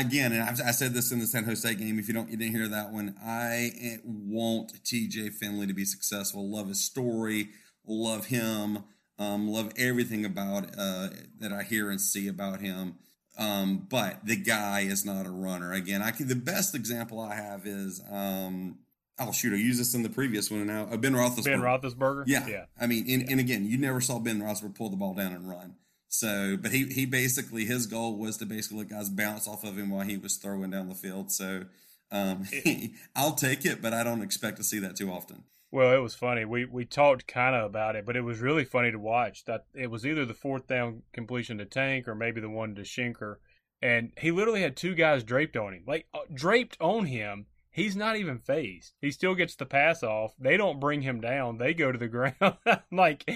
again, 0.00 0.32
and 0.32 0.42
I've, 0.42 0.60
i 0.60 0.70
said 0.70 0.94
this 0.94 1.12
in 1.12 1.18
the 1.18 1.26
San 1.26 1.44
Jose 1.44 1.74
game. 1.74 1.98
If 1.98 2.08
you 2.08 2.14
don't, 2.14 2.30
you 2.30 2.36
didn't 2.36 2.54
hear 2.54 2.68
that 2.68 2.92
one. 2.92 3.14
I 3.24 3.98
want 4.04 4.82
TJ 4.84 5.34
Finley 5.34 5.66
to 5.66 5.74
be 5.74 5.84
successful. 5.84 6.48
Love 6.48 6.68
his 6.68 6.82
story. 6.82 7.48
Love 7.86 8.26
him. 8.26 8.84
Um, 9.18 9.48
love 9.48 9.72
everything 9.78 10.24
about 10.24 10.70
uh, 10.78 11.08
that 11.38 11.52
I 11.52 11.62
hear 11.62 11.90
and 11.90 12.00
see 12.00 12.28
about 12.28 12.60
him. 12.60 12.96
Um, 13.38 13.86
but 13.90 14.24
the 14.24 14.36
guy 14.36 14.80
is 14.80 15.04
not 15.04 15.26
a 15.26 15.30
runner. 15.30 15.72
Again, 15.72 16.02
I 16.02 16.10
can, 16.10 16.28
the 16.28 16.34
best 16.34 16.74
example 16.74 17.20
I 17.20 17.34
have 17.34 17.66
is 17.66 18.00
um, 18.10 18.78
oh 19.18 19.32
shoot, 19.32 19.52
I 19.52 19.56
used 19.56 19.80
this 19.80 19.94
in 19.94 20.02
the 20.02 20.08
previous 20.08 20.50
one 20.50 20.66
now. 20.66 20.88
Uh, 20.90 20.96
ben 20.96 21.14
Roethlisberger. 21.14 21.44
Ben 21.44 21.60
Roethlisberger. 21.60 22.24
Yeah, 22.26 22.46
yeah. 22.46 22.64
I 22.80 22.86
mean, 22.86 23.10
and, 23.10 23.30
and 23.30 23.40
again, 23.40 23.66
you 23.66 23.78
never 23.78 24.00
saw 24.00 24.18
Ben 24.18 24.40
Roethlisberger 24.40 24.74
pull 24.74 24.90
the 24.90 24.96
ball 24.96 25.14
down 25.14 25.32
and 25.32 25.48
run. 25.48 25.76
So, 26.08 26.56
but 26.60 26.72
he 26.72 26.86
he 26.86 27.06
basically 27.06 27.64
his 27.64 27.86
goal 27.86 28.16
was 28.16 28.36
to 28.38 28.46
basically 28.46 28.78
let 28.78 28.88
guys 28.90 29.08
bounce 29.08 29.48
off 29.48 29.64
of 29.64 29.76
him 29.76 29.90
while 29.90 30.06
he 30.06 30.16
was 30.16 30.36
throwing 30.36 30.70
down 30.70 30.88
the 30.88 30.94
field. 30.94 31.32
So, 31.32 31.64
um, 32.10 32.46
I'll 33.16 33.34
take 33.34 33.64
it, 33.64 33.82
but 33.82 33.92
I 33.92 34.04
don't 34.04 34.22
expect 34.22 34.56
to 34.58 34.64
see 34.64 34.78
that 34.80 34.96
too 34.96 35.10
often. 35.10 35.44
Well, 35.72 35.92
it 35.92 36.00
was 36.00 36.14
funny. 36.14 36.44
We 36.44 36.64
we 36.64 36.84
talked 36.84 37.26
kind 37.26 37.56
of 37.56 37.64
about 37.64 37.96
it, 37.96 38.06
but 38.06 38.16
it 38.16 38.22
was 38.22 38.40
really 38.40 38.64
funny 38.64 38.92
to 38.92 38.98
watch. 38.98 39.44
That 39.44 39.66
it 39.74 39.90
was 39.90 40.06
either 40.06 40.24
the 40.24 40.34
fourth 40.34 40.66
down 40.66 41.02
completion 41.12 41.58
to 41.58 41.64
Tank 41.64 42.06
or 42.08 42.14
maybe 42.14 42.40
the 42.40 42.48
one 42.48 42.74
to 42.76 42.82
Shenker, 42.82 43.36
and 43.82 44.12
he 44.18 44.30
literally 44.30 44.62
had 44.62 44.76
two 44.76 44.94
guys 44.94 45.24
draped 45.24 45.56
on 45.56 45.74
him, 45.74 45.82
like 45.86 46.06
uh, 46.14 46.20
draped 46.32 46.76
on 46.80 47.06
him, 47.06 47.46
he's 47.76 47.94
not 47.94 48.16
even 48.16 48.38
phased. 48.38 48.94
He 49.00 49.10
still 49.10 49.34
gets 49.34 49.54
the 49.54 49.66
pass 49.66 50.02
off. 50.02 50.34
They 50.40 50.56
don't 50.56 50.80
bring 50.80 51.02
him 51.02 51.20
down. 51.20 51.58
They 51.58 51.74
go 51.74 51.92
to 51.92 51.98
the 51.98 52.08
ground. 52.08 52.56
like, 52.90 53.30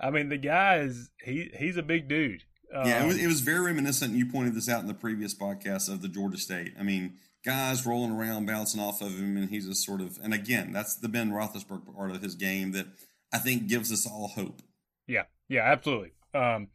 I 0.00 0.10
mean, 0.10 0.28
the 0.28 0.38
guy 0.38 0.78
is 0.78 1.10
he 1.22 1.50
he's 1.58 1.76
a 1.76 1.82
big 1.82 2.08
dude. 2.08 2.42
Um, 2.74 2.86
yeah, 2.86 3.04
it 3.04 3.06
was, 3.06 3.16
um, 3.16 3.20
it 3.22 3.26
was 3.26 3.40
very 3.40 3.60
reminiscent. 3.60 4.14
You 4.14 4.26
pointed 4.26 4.54
this 4.54 4.68
out 4.68 4.80
in 4.80 4.88
the 4.88 4.94
previous 4.94 5.34
podcast 5.34 5.90
of 5.90 6.02
the 6.02 6.08
Georgia 6.08 6.36
State. 6.36 6.74
I 6.78 6.82
mean, 6.82 7.14
guys 7.44 7.86
rolling 7.86 8.10
around, 8.10 8.46
bouncing 8.46 8.80
off 8.80 9.00
of 9.00 9.18
him, 9.18 9.36
and 9.36 9.50
he's 9.50 9.66
a 9.68 9.74
sort 9.74 10.00
of. 10.00 10.18
And 10.22 10.34
again, 10.34 10.72
that's 10.72 10.96
the 10.96 11.08
Ben 11.08 11.30
Roethlisberger 11.30 11.94
part 11.94 12.10
of 12.10 12.22
his 12.22 12.34
game 12.34 12.72
that 12.72 12.86
I 13.32 13.38
think 13.38 13.68
gives 13.68 13.92
us 13.92 14.06
all 14.06 14.28
hope. 14.28 14.62
Yeah, 15.06 15.24
yeah, 15.48 15.62
absolutely. 15.62 16.12
Um, 16.34 16.68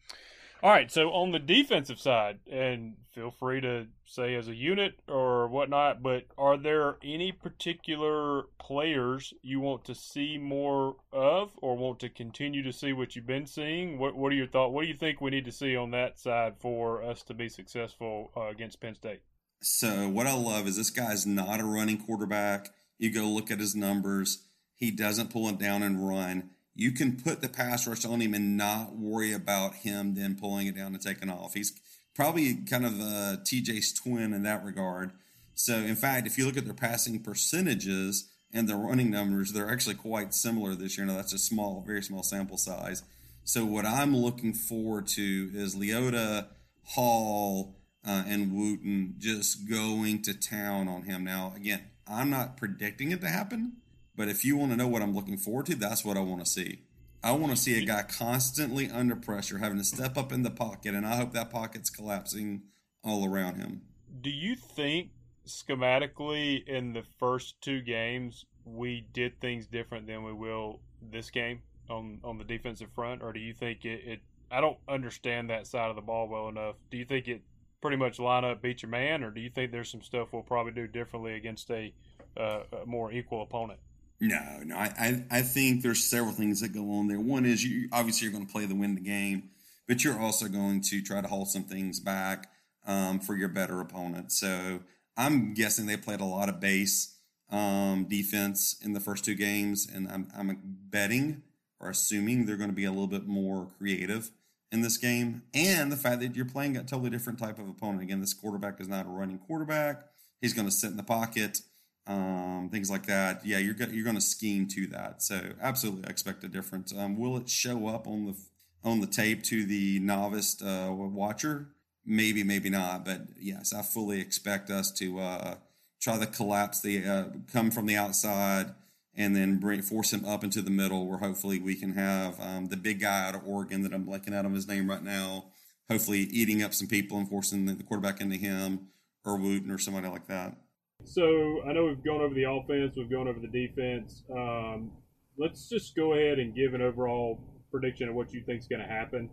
all 0.64 0.70
right, 0.70 0.92
so 0.92 1.10
on 1.10 1.32
the 1.32 1.40
defensive 1.40 2.00
side, 2.00 2.40
and 2.50 2.96
feel 3.14 3.32
free 3.32 3.62
to 3.62 3.88
say 4.06 4.36
as 4.36 4.48
a 4.48 4.56
unit 4.56 5.00
or 5.08 5.48
whatnot, 5.48 6.04
but 6.04 6.26
are 6.38 6.58
there 6.58 6.98
any 7.04 7.32
particular 7.32 8.44
players 8.60 9.34
you 9.42 9.60
want 9.60 9.86
to 9.86 9.96
see 9.96 10.38
more 10.38 10.98
of, 11.12 11.52
or 11.62 11.76
want 11.76 12.00
to 12.00 12.10
continue 12.10 12.62
to 12.62 12.72
see 12.72 12.94
what 12.94 13.16
you've 13.16 13.26
been 13.26 13.48
seeing? 13.48 13.98
What 13.98 14.16
What 14.16 14.32
are 14.32 14.36
your 14.36 14.48
thoughts? 14.48 14.72
What 14.72 14.84
do 14.84 14.88
you 14.88 14.98
think 14.98 15.20
we 15.20 15.32
need 15.32 15.46
to 15.46 15.52
see 15.52 15.76
on 15.76 15.92
that 15.92 16.20
side 16.20 16.56
for 16.60 17.04
us 17.04 17.24
to 17.24 17.34
be 17.34 17.50
successful 17.50 18.32
uh, 18.38 18.48
against 18.48 18.80
Penn 18.80 18.96
State? 18.96 19.22
So 19.62 20.10
what 20.10 20.28
I 20.28 20.36
love 20.36 20.68
is 20.68 20.78
this 20.78 20.90
guy's 20.90 21.26
not 21.26 21.60
a 21.60 21.66
running 21.66 21.98
quarterback. 21.98 22.70
You 23.00 23.12
go 23.12 23.28
look 23.28 23.50
at 23.50 23.60
his 23.60 23.76
numbers; 23.76 24.44
he 24.76 24.92
doesn't 24.92 25.32
pull 25.32 25.50
it 25.50 25.58
down 25.58 25.82
and 25.82 26.08
run 26.08 26.52
you 26.76 26.92
can 26.92 27.18
put 27.18 27.42
the 27.42 27.50
pass 27.50 27.88
rush 27.88 28.06
on 28.06 28.22
him 28.22 28.34
and 28.34 28.58
not 28.58 28.96
worry 28.96 29.34
about 29.34 29.76
him 29.76 30.16
then 30.16 30.36
pulling 30.36 30.68
it 30.68 30.76
down 30.76 30.94
and 30.94 31.02
taking 31.02 31.30
off. 31.30 31.54
He's 31.54 31.74
probably 32.16 32.56
kind 32.56 32.86
of 32.86 32.94
a 33.00 33.42
TJ's 33.44 33.94
twin 33.94 34.34
in 34.34 34.44
that 34.44 34.64
regard. 34.64 35.12
So, 35.54 35.76
in 35.76 35.96
fact, 35.96 36.28
if 36.28 36.38
you 36.38 36.46
look 36.46 36.58
at 36.58 36.66
their 36.66 36.74
passing 36.74 37.20
percentages 37.22 38.30
and 38.54 38.68
their 38.68 38.78
running 38.78 39.12
numbers, 39.12 39.52
they're 39.52 39.70
actually 39.70 39.96
quite 39.96 40.34
similar 40.34 40.76
this 40.76 40.98
year. 40.98 41.06
Now, 41.06 41.16
that's 41.16 41.34
a 41.34 41.40
small, 41.40 41.84
very 41.86 42.02
small 42.02 42.24
sample 42.24 42.58
size. 42.58 43.04
So, 43.44 43.66
what 43.66 43.86
I'm 43.86 44.16
looking 44.16 44.54
forward 44.54 45.08
to 45.08 45.52
is 45.54 45.76
Leota, 45.76 46.48
Hall, 46.84 47.76
uh, 48.06 48.24
and 48.28 48.54
Wooten 48.54 49.16
just 49.20 49.70
going 49.70 50.22
to 50.24 50.34
town 50.34 50.88
on 50.88 51.04
him. 51.04 51.24
Now, 51.24 51.54
again, 51.56 51.82
I'm 52.08 52.30
not 52.30 52.58
predicting 52.58 53.12
it 53.12 53.22
to 53.22 53.28
happen, 53.28 53.78
but 54.22 54.30
if 54.30 54.46
you 54.46 54.56
want 54.56 54.70
to 54.72 54.78
know 54.78 54.88
what 54.88 55.02
I'm 55.02 55.16
looking 55.16 55.36
forward 55.36 55.66
to, 55.66 55.76
that's 55.76 56.06
what 56.06 56.16
I 56.16 56.20
want 56.20 56.46
to 56.46 56.46
see. 56.46 56.84
I 57.24 57.32
want 57.32 57.56
to 57.56 57.58
see 57.58 57.82
a 57.82 57.84
guy 57.84 58.04
constantly 58.04 58.88
under 58.88 59.16
pressure, 59.16 59.58
having 59.58 59.80
to 59.80 59.84
step 59.84 60.16
up 60.16 60.32
in 60.32 60.44
the 60.44 60.52
pocket, 60.52 60.94
and 60.94 61.08
I 61.08 61.16
hope 61.16 61.34
that 61.34 61.50
pocket's 61.50 61.90
collapsing 61.90 62.62
all 63.04 63.26
around 63.26 63.56
him. 63.56 63.82
Do 64.22 64.30
you 64.30 64.56
think 64.56 65.10
schematically 65.48 66.64
in 66.68 66.94
the 66.94 67.02
first 67.18 67.60
two 67.62 67.82
games 67.82 68.46
we 68.64 69.08
did 69.12 69.42
things 69.42 69.66
different 69.66 70.06
than 70.06 70.24
we 70.24 70.34
will 70.34 70.82
this 71.02 71.32
game 71.32 71.64
on 71.90 72.20
on 72.24 72.38
the 72.38 72.44
defensive 72.44 72.92
front, 72.94 73.24
or 73.24 73.34
do 73.34 73.40
you 73.40 73.56
think 73.56 73.86
it? 73.86 74.04
it 74.06 74.20
I 74.52 74.62
don't 74.62 74.78
understand 74.88 75.50
that 75.50 75.66
side 75.66 75.90
of 75.90 75.96
the 75.96 76.04
ball 76.04 76.28
well 76.28 76.48
enough. 76.48 76.76
Do 76.92 76.98
you 76.98 77.06
think 77.06 77.28
it 77.28 77.42
pretty 77.82 77.98
much 77.98 78.20
line 78.20 78.46
up, 78.46 78.62
beat 78.62 78.84
your 78.84 78.92
man, 78.92 79.24
or 79.24 79.32
do 79.32 79.42
you 79.42 79.50
think 79.50 79.72
there's 79.72 79.90
some 79.90 80.04
stuff 80.04 80.28
we'll 80.32 80.44
probably 80.44 80.74
do 80.74 80.86
differently 80.86 81.34
against 81.34 81.72
a, 81.72 81.92
uh, 82.38 82.60
a 82.84 82.86
more 82.86 83.12
equal 83.12 83.42
opponent? 83.42 83.80
No, 84.22 84.60
no. 84.64 84.76
I, 84.76 84.94
I, 85.00 85.24
I, 85.32 85.42
think 85.42 85.82
there's 85.82 86.04
several 86.04 86.32
things 86.32 86.62
that 86.62 86.74
go 86.74 86.92
on 86.92 87.08
there. 87.08 87.20
One 87.20 87.44
is 87.44 87.66
you 87.66 87.90
obviously 87.92 88.26
you're 88.26 88.34
going 88.34 88.46
to 88.46 88.52
play 88.52 88.68
the 88.68 88.76
win 88.76 88.94
the 88.94 89.02
game, 89.02 89.50
but 89.88 90.04
you're 90.04 90.20
also 90.20 90.48
going 90.48 90.82
to 90.82 91.02
try 91.02 91.22
to 91.22 91.28
hold 91.28 91.48
some 91.48 91.64
things 91.64 92.00
back 92.00 92.52
um, 92.86 93.20
for 93.20 93.36
your 93.36 93.50
better 93.50 93.82
opponent. 93.82 94.32
So 94.32 94.82
I'm 95.18 95.56
guessing 95.56 95.88
they 95.88 95.98
played 95.98 96.22
a 96.22 96.26
lot 96.26 96.50
of 96.50 96.60
base 96.60 97.16
um, 97.50 98.06
defense 98.08 98.78
in 98.84 98.94
the 98.94 99.00
first 99.00 99.26
two 99.26 99.34
games, 99.34 99.90
and 99.92 100.08
I'm, 100.08 100.28
I'm 100.38 100.56
betting 100.64 101.42
or 101.80 101.90
assuming 101.90 102.46
they're 102.46 102.58
going 102.58 102.70
to 102.70 102.76
be 102.76 102.86
a 102.86 102.92
little 102.92 103.08
bit 103.08 103.26
more 103.26 103.70
creative 103.80 104.30
in 104.72 104.82
this 104.82 104.98
game. 104.98 105.42
And 105.56 105.92
the 105.92 105.98
fact 105.98 106.22
that 106.22 106.36
you're 106.36 106.46
playing 106.46 106.78
a 106.78 106.84
totally 106.84 107.10
different 107.10 107.40
type 107.40 107.58
of 107.58 107.68
opponent. 107.68 108.04
Again, 108.04 108.22
this 108.22 108.36
quarterback 108.36 108.80
is 108.80 108.88
not 108.88 109.08
a 109.08 109.10
running 109.10 109.40
quarterback. 109.40 110.04
He's 110.42 110.54
going 110.54 110.68
to 110.68 110.72
sit 110.72 110.92
in 110.92 110.98
the 110.98 111.04
pocket 111.04 111.62
um, 112.08 112.70
things 112.72 112.90
like 112.90 113.06
that. 113.06 113.46
Yeah, 113.46 113.60
you're 113.60 113.76
you're 113.76 114.04
going 114.04 114.16
to 114.16 114.22
scheme 114.22 114.68
to 114.70 114.88
that. 114.88 115.22
So 115.22 115.54
absolutely, 115.62 116.06
I 116.08 116.10
expect 116.10 116.44
a 116.44 116.48
difference. 116.48 116.94
Um, 116.96 117.18
will 117.18 117.38
it 117.38 117.50
show 117.50 117.88
up 117.88 118.08
on 118.08 118.26
the 118.26 118.36
on 118.84 119.00
the 119.02 119.08
tape 119.08 119.44
to 119.44 119.66
the 119.66 120.00
novice 120.00 120.62
uh, 120.62 120.90
watcher? 120.92 121.70
Maybe, 122.06 122.44
maybe 122.44 122.70
not. 122.70 123.06
But 123.06 123.22
yes, 123.40 123.74
I 123.74 123.84
fully 123.84 124.20
expect 124.20 124.70
us 124.70 124.92
to 124.94 125.20
uh, 125.20 125.56
try 126.02 126.18
to 126.18 126.26
collapse 126.26 126.82
the 126.82 127.06
uh, 127.06 127.26
come 127.52 127.72
from 127.72 127.86
the 127.86 127.96
outside 127.96 128.74
and 129.14 129.36
then 129.36 129.58
bring 129.58 129.82
force 129.82 130.14
him 130.14 130.26
up 130.26 130.44
into 130.44 130.62
the 130.62 130.72
middle, 130.72 131.06
where 131.06 131.20
hopefully 131.20 131.60
we 131.60 131.76
can 131.76 131.94
have 131.94 132.40
um, 132.40 132.68
the 132.68 132.78
big 132.78 133.02
guy 133.02 133.28
out 133.28 133.36
of 133.36 133.46
Oregon 133.46 133.84
that 133.84 133.94
I'm 133.94 134.06
blanking 134.06 134.34
out 134.34 134.46
of 134.46 134.54
his 134.54 134.68
name 134.68 134.90
right 134.90 135.04
now. 135.04 135.46
Hopefully, 135.90 136.22
eating 136.32 136.64
up 136.64 136.74
some 136.74 136.88
people 136.88 137.18
and 137.18 137.30
forcing 137.30 137.66
the 137.66 137.84
quarterback 137.84 138.22
into 138.22 138.38
him 138.38 138.88
or 139.26 139.38
Wooten 139.38 139.70
or 139.70 139.78
somebody 139.78 140.08
like 140.08 140.28
that. 140.28 140.56
So 141.04 141.62
I 141.68 141.74
know 141.74 141.86
we've 141.86 142.04
gone 142.04 142.22
over 142.22 142.34
the 142.34 142.50
offense, 142.50 142.94
we've 142.96 143.10
gone 143.10 143.28
over 143.28 143.40
the 143.40 143.48
defense. 143.48 144.24
Um, 144.36 144.92
let's 145.38 145.68
just 145.70 145.96
go 145.96 146.14
ahead 146.14 146.40
and 146.40 146.56
give 146.56 146.74
an 146.74 146.82
overall 146.82 147.40
prediction 147.72 148.10
of 148.10 148.16
what 148.16 148.34
you 148.34 148.44
think 148.46 148.60
is 148.60 148.68
going 148.68 148.82
to 148.82 148.88
happen, 148.88 149.30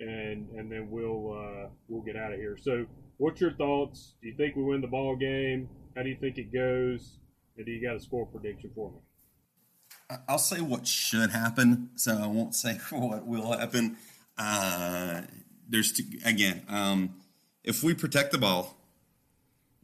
and 0.00 0.48
and 0.50 0.70
then 0.70 0.88
we'll 0.90 1.32
uh, 1.32 1.68
we'll 1.88 2.02
get 2.02 2.16
out 2.16 2.32
of 2.32 2.38
here. 2.38 2.56
So, 2.60 2.86
what's 3.18 3.40
your 3.40 3.52
thoughts? 3.52 4.14
Do 4.22 4.28
you 4.28 4.36
think 4.36 4.56
we 4.56 4.62
win 4.62 4.80
the 4.80 4.86
ball 4.86 5.16
game? 5.16 5.68
How 5.96 6.02
do 6.02 6.08
you 6.08 6.16
think 6.20 6.38
it 6.38 6.52
goes? 6.52 7.18
And 7.56 7.66
do 7.66 7.72
you 7.72 7.86
got 7.86 7.96
a 7.96 8.00
score 8.00 8.26
prediction 8.26 8.70
for 8.74 8.92
me? 8.92 8.98
I'll 10.28 10.38
say 10.38 10.60
what 10.60 10.86
should 10.86 11.30
happen, 11.30 11.90
so 11.96 12.18
I 12.22 12.26
won't 12.26 12.54
say 12.54 12.78
what 12.90 13.26
will 13.26 13.52
happen. 13.52 13.96
Uh, 14.38 15.22
there's 15.68 15.92
two, 15.92 16.04
again, 16.24 16.62
um, 16.68 17.14
if 17.64 17.82
we 17.82 17.94
protect 17.94 18.32
the 18.32 18.38
ball, 18.38 18.76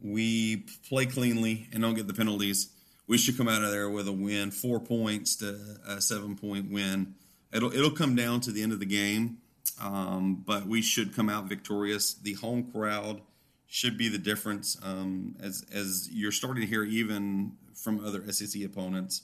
we 0.01 0.65
play 0.87 1.05
cleanly 1.05 1.67
and 1.71 1.81
don't 1.81 1.95
get 1.95 2.07
the 2.07 2.13
penalties. 2.13 2.69
We 3.07 3.17
should 3.17 3.37
come 3.37 3.47
out 3.47 3.63
of 3.63 3.71
there 3.71 3.89
with 3.89 4.07
a 4.07 4.13
win, 4.13 4.51
four 4.51 4.79
points 4.79 5.35
to 5.37 5.59
a 5.87 6.01
seven 6.01 6.35
point 6.35 6.71
win. 6.71 7.15
It'll 7.51 7.73
it'll 7.73 7.91
come 7.91 8.15
down 8.15 8.41
to 8.41 8.51
the 8.51 8.61
end 8.61 8.71
of 8.71 8.79
the 8.79 8.85
game, 8.85 9.37
um, 9.81 10.43
but 10.45 10.67
we 10.67 10.81
should 10.81 11.15
come 11.15 11.29
out 11.29 11.45
victorious. 11.45 12.13
The 12.13 12.33
home 12.33 12.71
crowd 12.71 13.21
should 13.67 13.97
be 13.97 14.09
the 14.09 14.19
difference. 14.19 14.77
Um, 14.83 15.35
as 15.41 15.65
as 15.73 16.07
you're 16.11 16.31
starting 16.31 16.61
to 16.61 16.67
hear, 16.67 16.83
even 16.83 17.53
from 17.73 18.05
other 18.05 18.31
SEC 18.31 18.63
opponents, 18.63 19.23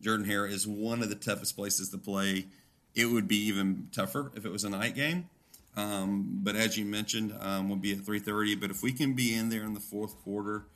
Jordan 0.00 0.26
Hare 0.26 0.46
is 0.46 0.66
one 0.66 1.02
of 1.02 1.08
the 1.08 1.16
toughest 1.16 1.56
places 1.56 1.88
to 1.90 1.98
play. 1.98 2.46
It 2.94 3.06
would 3.06 3.26
be 3.26 3.38
even 3.46 3.88
tougher 3.90 4.30
if 4.36 4.44
it 4.44 4.52
was 4.52 4.62
a 4.62 4.70
night 4.70 4.94
game. 4.94 5.28
Um, 5.76 6.40
but 6.42 6.56
as 6.56 6.76
you 6.78 6.84
mentioned, 6.84 7.36
um, 7.40 7.68
we'll 7.68 7.78
be 7.78 7.92
at 7.92 7.98
3:30. 7.98 8.54
But 8.54 8.70
if 8.70 8.82
we 8.82 8.92
can 8.92 9.14
be 9.14 9.34
in 9.34 9.48
there 9.48 9.64
in 9.64 9.74
the 9.74 9.80
fourth 9.80 10.16
quarter, 10.22 10.66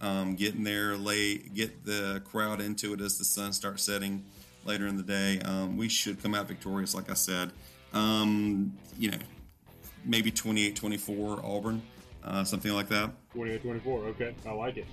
um, 0.00 0.34
get 0.34 0.54
in 0.54 0.64
there 0.64 0.96
late, 0.96 1.54
get 1.54 1.84
the 1.84 2.22
crowd 2.24 2.60
into 2.60 2.92
it 2.92 3.00
as 3.00 3.18
the 3.18 3.24
sun 3.24 3.52
starts 3.52 3.82
setting 3.82 4.24
later 4.64 4.86
in 4.86 4.96
the 4.96 5.02
day, 5.02 5.40
um, 5.40 5.76
we 5.76 5.88
should 5.88 6.22
come 6.22 6.34
out 6.34 6.48
victorious. 6.48 6.94
Like 6.94 7.10
I 7.10 7.14
said, 7.14 7.50
um, 7.92 8.72
you 8.98 9.10
know, 9.10 9.18
maybe 10.04 10.30
28-24 10.30 11.44
Auburn, 11.44 11.82
uh, 12.24 12.44
something 12.44 12.72
like 12.72 12.88
that. 12.88 13.10
28-24. 13.34 13.86
Okay, 13.86 14.34
I 14.46 14.52
like 14.52 14.76
it. 14.76 14.86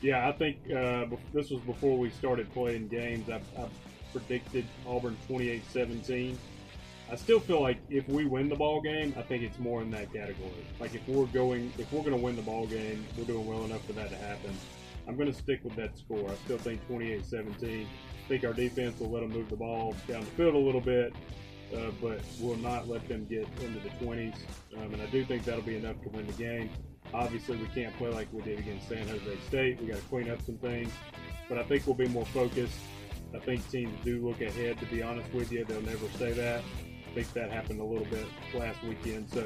Yeah, 0.00 0.28
I 0.28 0.32
think 0.32 0.58
uh, 0.70 1.06
this 1.32 1.50
was 1.50 1.60
before 1.62 1.98
we 1.98 2.10
started 2.10 2.52
playing 2.52 2.88
games. 2.88 3.28
I, 3.28 3.40
I 3.60 3.68
predicted 4.12 4.64
Auburn 4.86 5.16
28-17. 5.28 6.36
I 7.10 7.16
still 7.16 7.40
feel 7.40 7.62
like 7.62 7.78
if 7.88 8.06
we 8.08 8.26
win 8.26 8.50
the 8.50 8.54
ball 8.54 8.82
game, 8.82 9.14
I 9.16 9.22
think 9.22 9.42
it's 9.42 9.58
more 9.58 9.80
in 9.80 9.90
that 9.92 10.12
category. 10.12 10.66
Like 10.78 10.94
if 10.94 11.06
we're 11.08 11.24
going, 11.26 11.72
if 11.78 11.90
we're 11.90 12.02
going 12.02 12.16
to 12.16 12.22
win 12.22 12.36
the 12.36 12.42
ball 12.42 12.66
game, 12.66 13.06
we're 13.16 13.24
doing 13.24 13.46
well 13.46 13.64
enough 13.64 13.84
for 13.86 13.94
that 13.94 14.10
to 14.10 14.16
happen. 14.16 14.54
I'm 15.06 15.16
going 15.16 15.32
to 15.32 15.38
stick 15.38 15.60
with 15.64 15.74
that 15.76 15.96
score. 15.96 16.30
I 16.30 16.34
still 16.44 16.58
think 16.58 16.86
28-17. 16.86 17.84
I 17.84 18.28
think 18.28 18.44
our 18.44 18.52
defense 18.52 19.00
will 19.00 19.10
let 19.10 19.20
them 19.20 19.30
move 19.30 19.48
the 19.48 19.56
ball 19.56 19.96
down 20.06 20.20
the 20.20 20.30
field 20.32 20.54
a 20.54 20.58
little 20.58 20.82
bit, 20.82 21.14
uh, 21.74 21.90
but 22.02 22.20
will 22.40 22.58
not 22.58 22.88
let 22.88 23.08
them 23.08 23.24
get 23.24 23.48
into 23.62 23.80
the 23.80 23.88
20s. 24.04 24.36
Um, 24.76 24.92
and 24.92 25.00
I 25.00 25.06
do 25.06 25.24
think 25.24 25.44
that'll 25.44 25.62
be 25.62 25.76
enough 25.76 26.02
to 26.02 26.10
win 26.10 26.26
the 26.26 26.34
game. 26.34 26.68
Obviously, 27.14 27.56
we 27.56 27.66
can't 27.68 27.96
play 27.96 28.10
like 28.10 28.28
we 28.32 28.42
did 28.42 28.58
against 28.58 28.86
San 28.86 29.08
Jose 29.08 29.38
State. 29.46 29.80
We 29.80 29.86
got 29.86 29.96
to 29.96 30.02
clean 30.08 30.30
up 30.30 30.42
some 30.42 30.58
things, 30.58 30.92
but 31.48 31.56
I 31.56 31.62
think 31.62 31.86
we'll 31.86 31.96
be 31.96 32.08
more 32.08 32.26
focused. 32.26 32.78
I 33.34 33.38
think 33.38 33.66
teams 33.70 33.92
do 34.04 34.26
look 34.26 34.42
ahead. 34.42 34.78
To 34.80 34.86
be 34.86 35.02
honest 35.02 35.32
with 35.32 35.50
you, 35.50 35.64
they'll 35.64 35.80
never 35.80 36.06
say 36.18 36.32
that. 36.32 36.62
Think 37.18 37.32
that 37.32 37.50
happened 37.50 37.80
a 37.80 37.84
little 37.84 38.04
bit 38.04 38.26
last 38.54 38.80
weekend. 38.84 39.28
So 39.30 39.44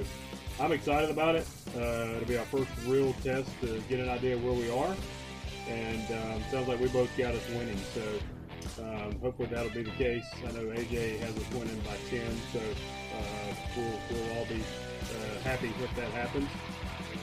I'm 0.60 0.72
excited 0.72 1.08
about 1.08 1.36
it. 1.36 1.46
Uh, 1.74 2.16
it'll 2.16 2.28
be 2.28 2.36
our 2.36 2.44
first 2.44 2.68
real 2.86 3.14
test 3.24 3.48
to 3.62 3.80
get 3.88 3.98
an 3.98 4.10
idea 4.10 4.36
where 4.36 4.52
we 4.52 4.68
are. 4.68 4.94
And 5.68 6.04
um, 6.20 6.44
sounds 6.50 6.68
like 6.68 6.80
we 6.80 6.88
both 6.88 7.08
got 7.16 7.34
us 7.34 7.48
winning. 7.48 7.78
So 7.94 8.02
um, 8.82 9.18
hopefully 9.22 9.48
that'll 9.50 9.72
be 9.72 9.84
the 9.84 9.90
case. 9.92 10.22
I 10.46 10.52
know 10.52 10.64
AJ 10.66 11.20
has 11.20 11.34
us 11.34 11.50
winning 11.54 11.80
by 11.80 11.96
10. 12.10 12.20
So 12.52 12.58
uh, 12.60 13.54
we'll, 13.74 13.86
we'll 14.10 14.38
all 14.38 14.44
be 14.44 14.60
uh, 14.60 15.40
happy 15.42 15.72
if 15.82 15.96
that 15.96 16.10
happens. 16.10 16.50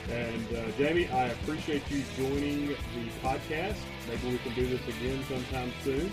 And 0.10 0.58
uh, 0.58 0.72
Jamie, 0.80 1.08
I 1.10 1.26
appreciate 1.26 1.84
you 1.92 2.02
joining 2.18 2.70
the 2.70 3.10
podcast. 3.22 3.78
Maybe 4.08 4.32
we 4.32 4.40
can 4.40 4.56
do 4.56 4.66
this 4.66 4.82
again 4.88 5.24
sometime 5.30 5.72
soon. 5.84 6.10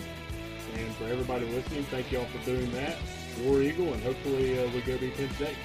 And 0.77 0.95
for 0.95 1.05
everybody 1.05 1.45
listening, 1.47 1.83
thank 1.85 2.11
you 2.11 2.19
all 2.19 2.25
for 2.25 2.45
doing 2.45 2.71
that. 2.71 2.97
War 3.43 3.61
Eagle, 3.61 3.93
and 3.93 4.03
hopefully 4.03 4.59
uh, 4.59 4.69
we 4.71 4.81
go 4.81 4.97
beat 4.97 5.15
Penn 5.15 5.29
State. 5.31 5.55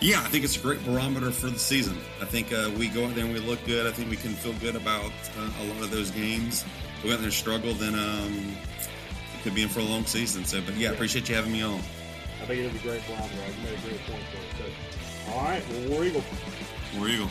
Yeah, 0.00 0.20
I 0.20 0.28
think 0.28 0.44
it's 0.44 0.56
a 0.56 0.60
great 0.60 0.84
barometer 0.84 1.30
for 1.30 1.48
the 1.48 1.58
season. 1.58 1.96
I 2.20 2.24
think 2.24 2.52
uh, 2.52 2.70
we 2.78 2.88
go 2.88 3.06
out 3.06 3.14
there 3.14 3.24
and 3.24 3.34
we 3.34 3.40
look 3.40 3.64
good. 3.64 3.86
I 3.86 3.90
think 3.90 4.10
we 4.10 4.16
can 4.16 4.30
feel 4.30 4.52
good 4.54 4.76
about 4.76 5.12
uh, 5.36 5.50
a 5.60 5.64
lot 5.74 5.82
of 5.82 5.90
those 5.90 6.10
games. 6.12 6.64
If 6.98 7.04
we 7.04 7.10
go 7.10 7.14
out 7.14 7.18
there 7.18 7.26
and 7.26 7.32
struggle, 7.32 7.72
then 7.74 7.94
um, 7.94 8.56
it 9.34 9.42
could 9.42 9.54
be 9.54 9.62
in 9.62 9.68
for 9.68 9.80
a 9.80 9.84
long 9.84 10.06
season. 10.06 10.44
So, 10.44 10.60
but 10.60 10.74
yeah, 10.74 10.88
yeah. 10.88 10.94
appreciate 10.94 11.28
you 11.28 11.34
having 11.34 11.52
me 11.52 11.62
on. 11.62 11.80
I 12.40 12.46
think 12.46 12.60
it 12.60 12.74
is 12.74 12.74
a 12.76 12.86
great 12.86 13.02
barometer. 13.08 13.34
You 13.34 13.64
made 13.64 13.78
a 13.78 13.88
great 13.88 14.00
point 14.06 14.22
there. 14.32 14.68
So, 15.26 15.32
all 15.32 15.44
right, 15.44 15.62
well, 15.68 15.90
War 15.90 16.04
Eagle. 16.04 16.24
War 16.96 17.08
Eagle. 17.08 17.30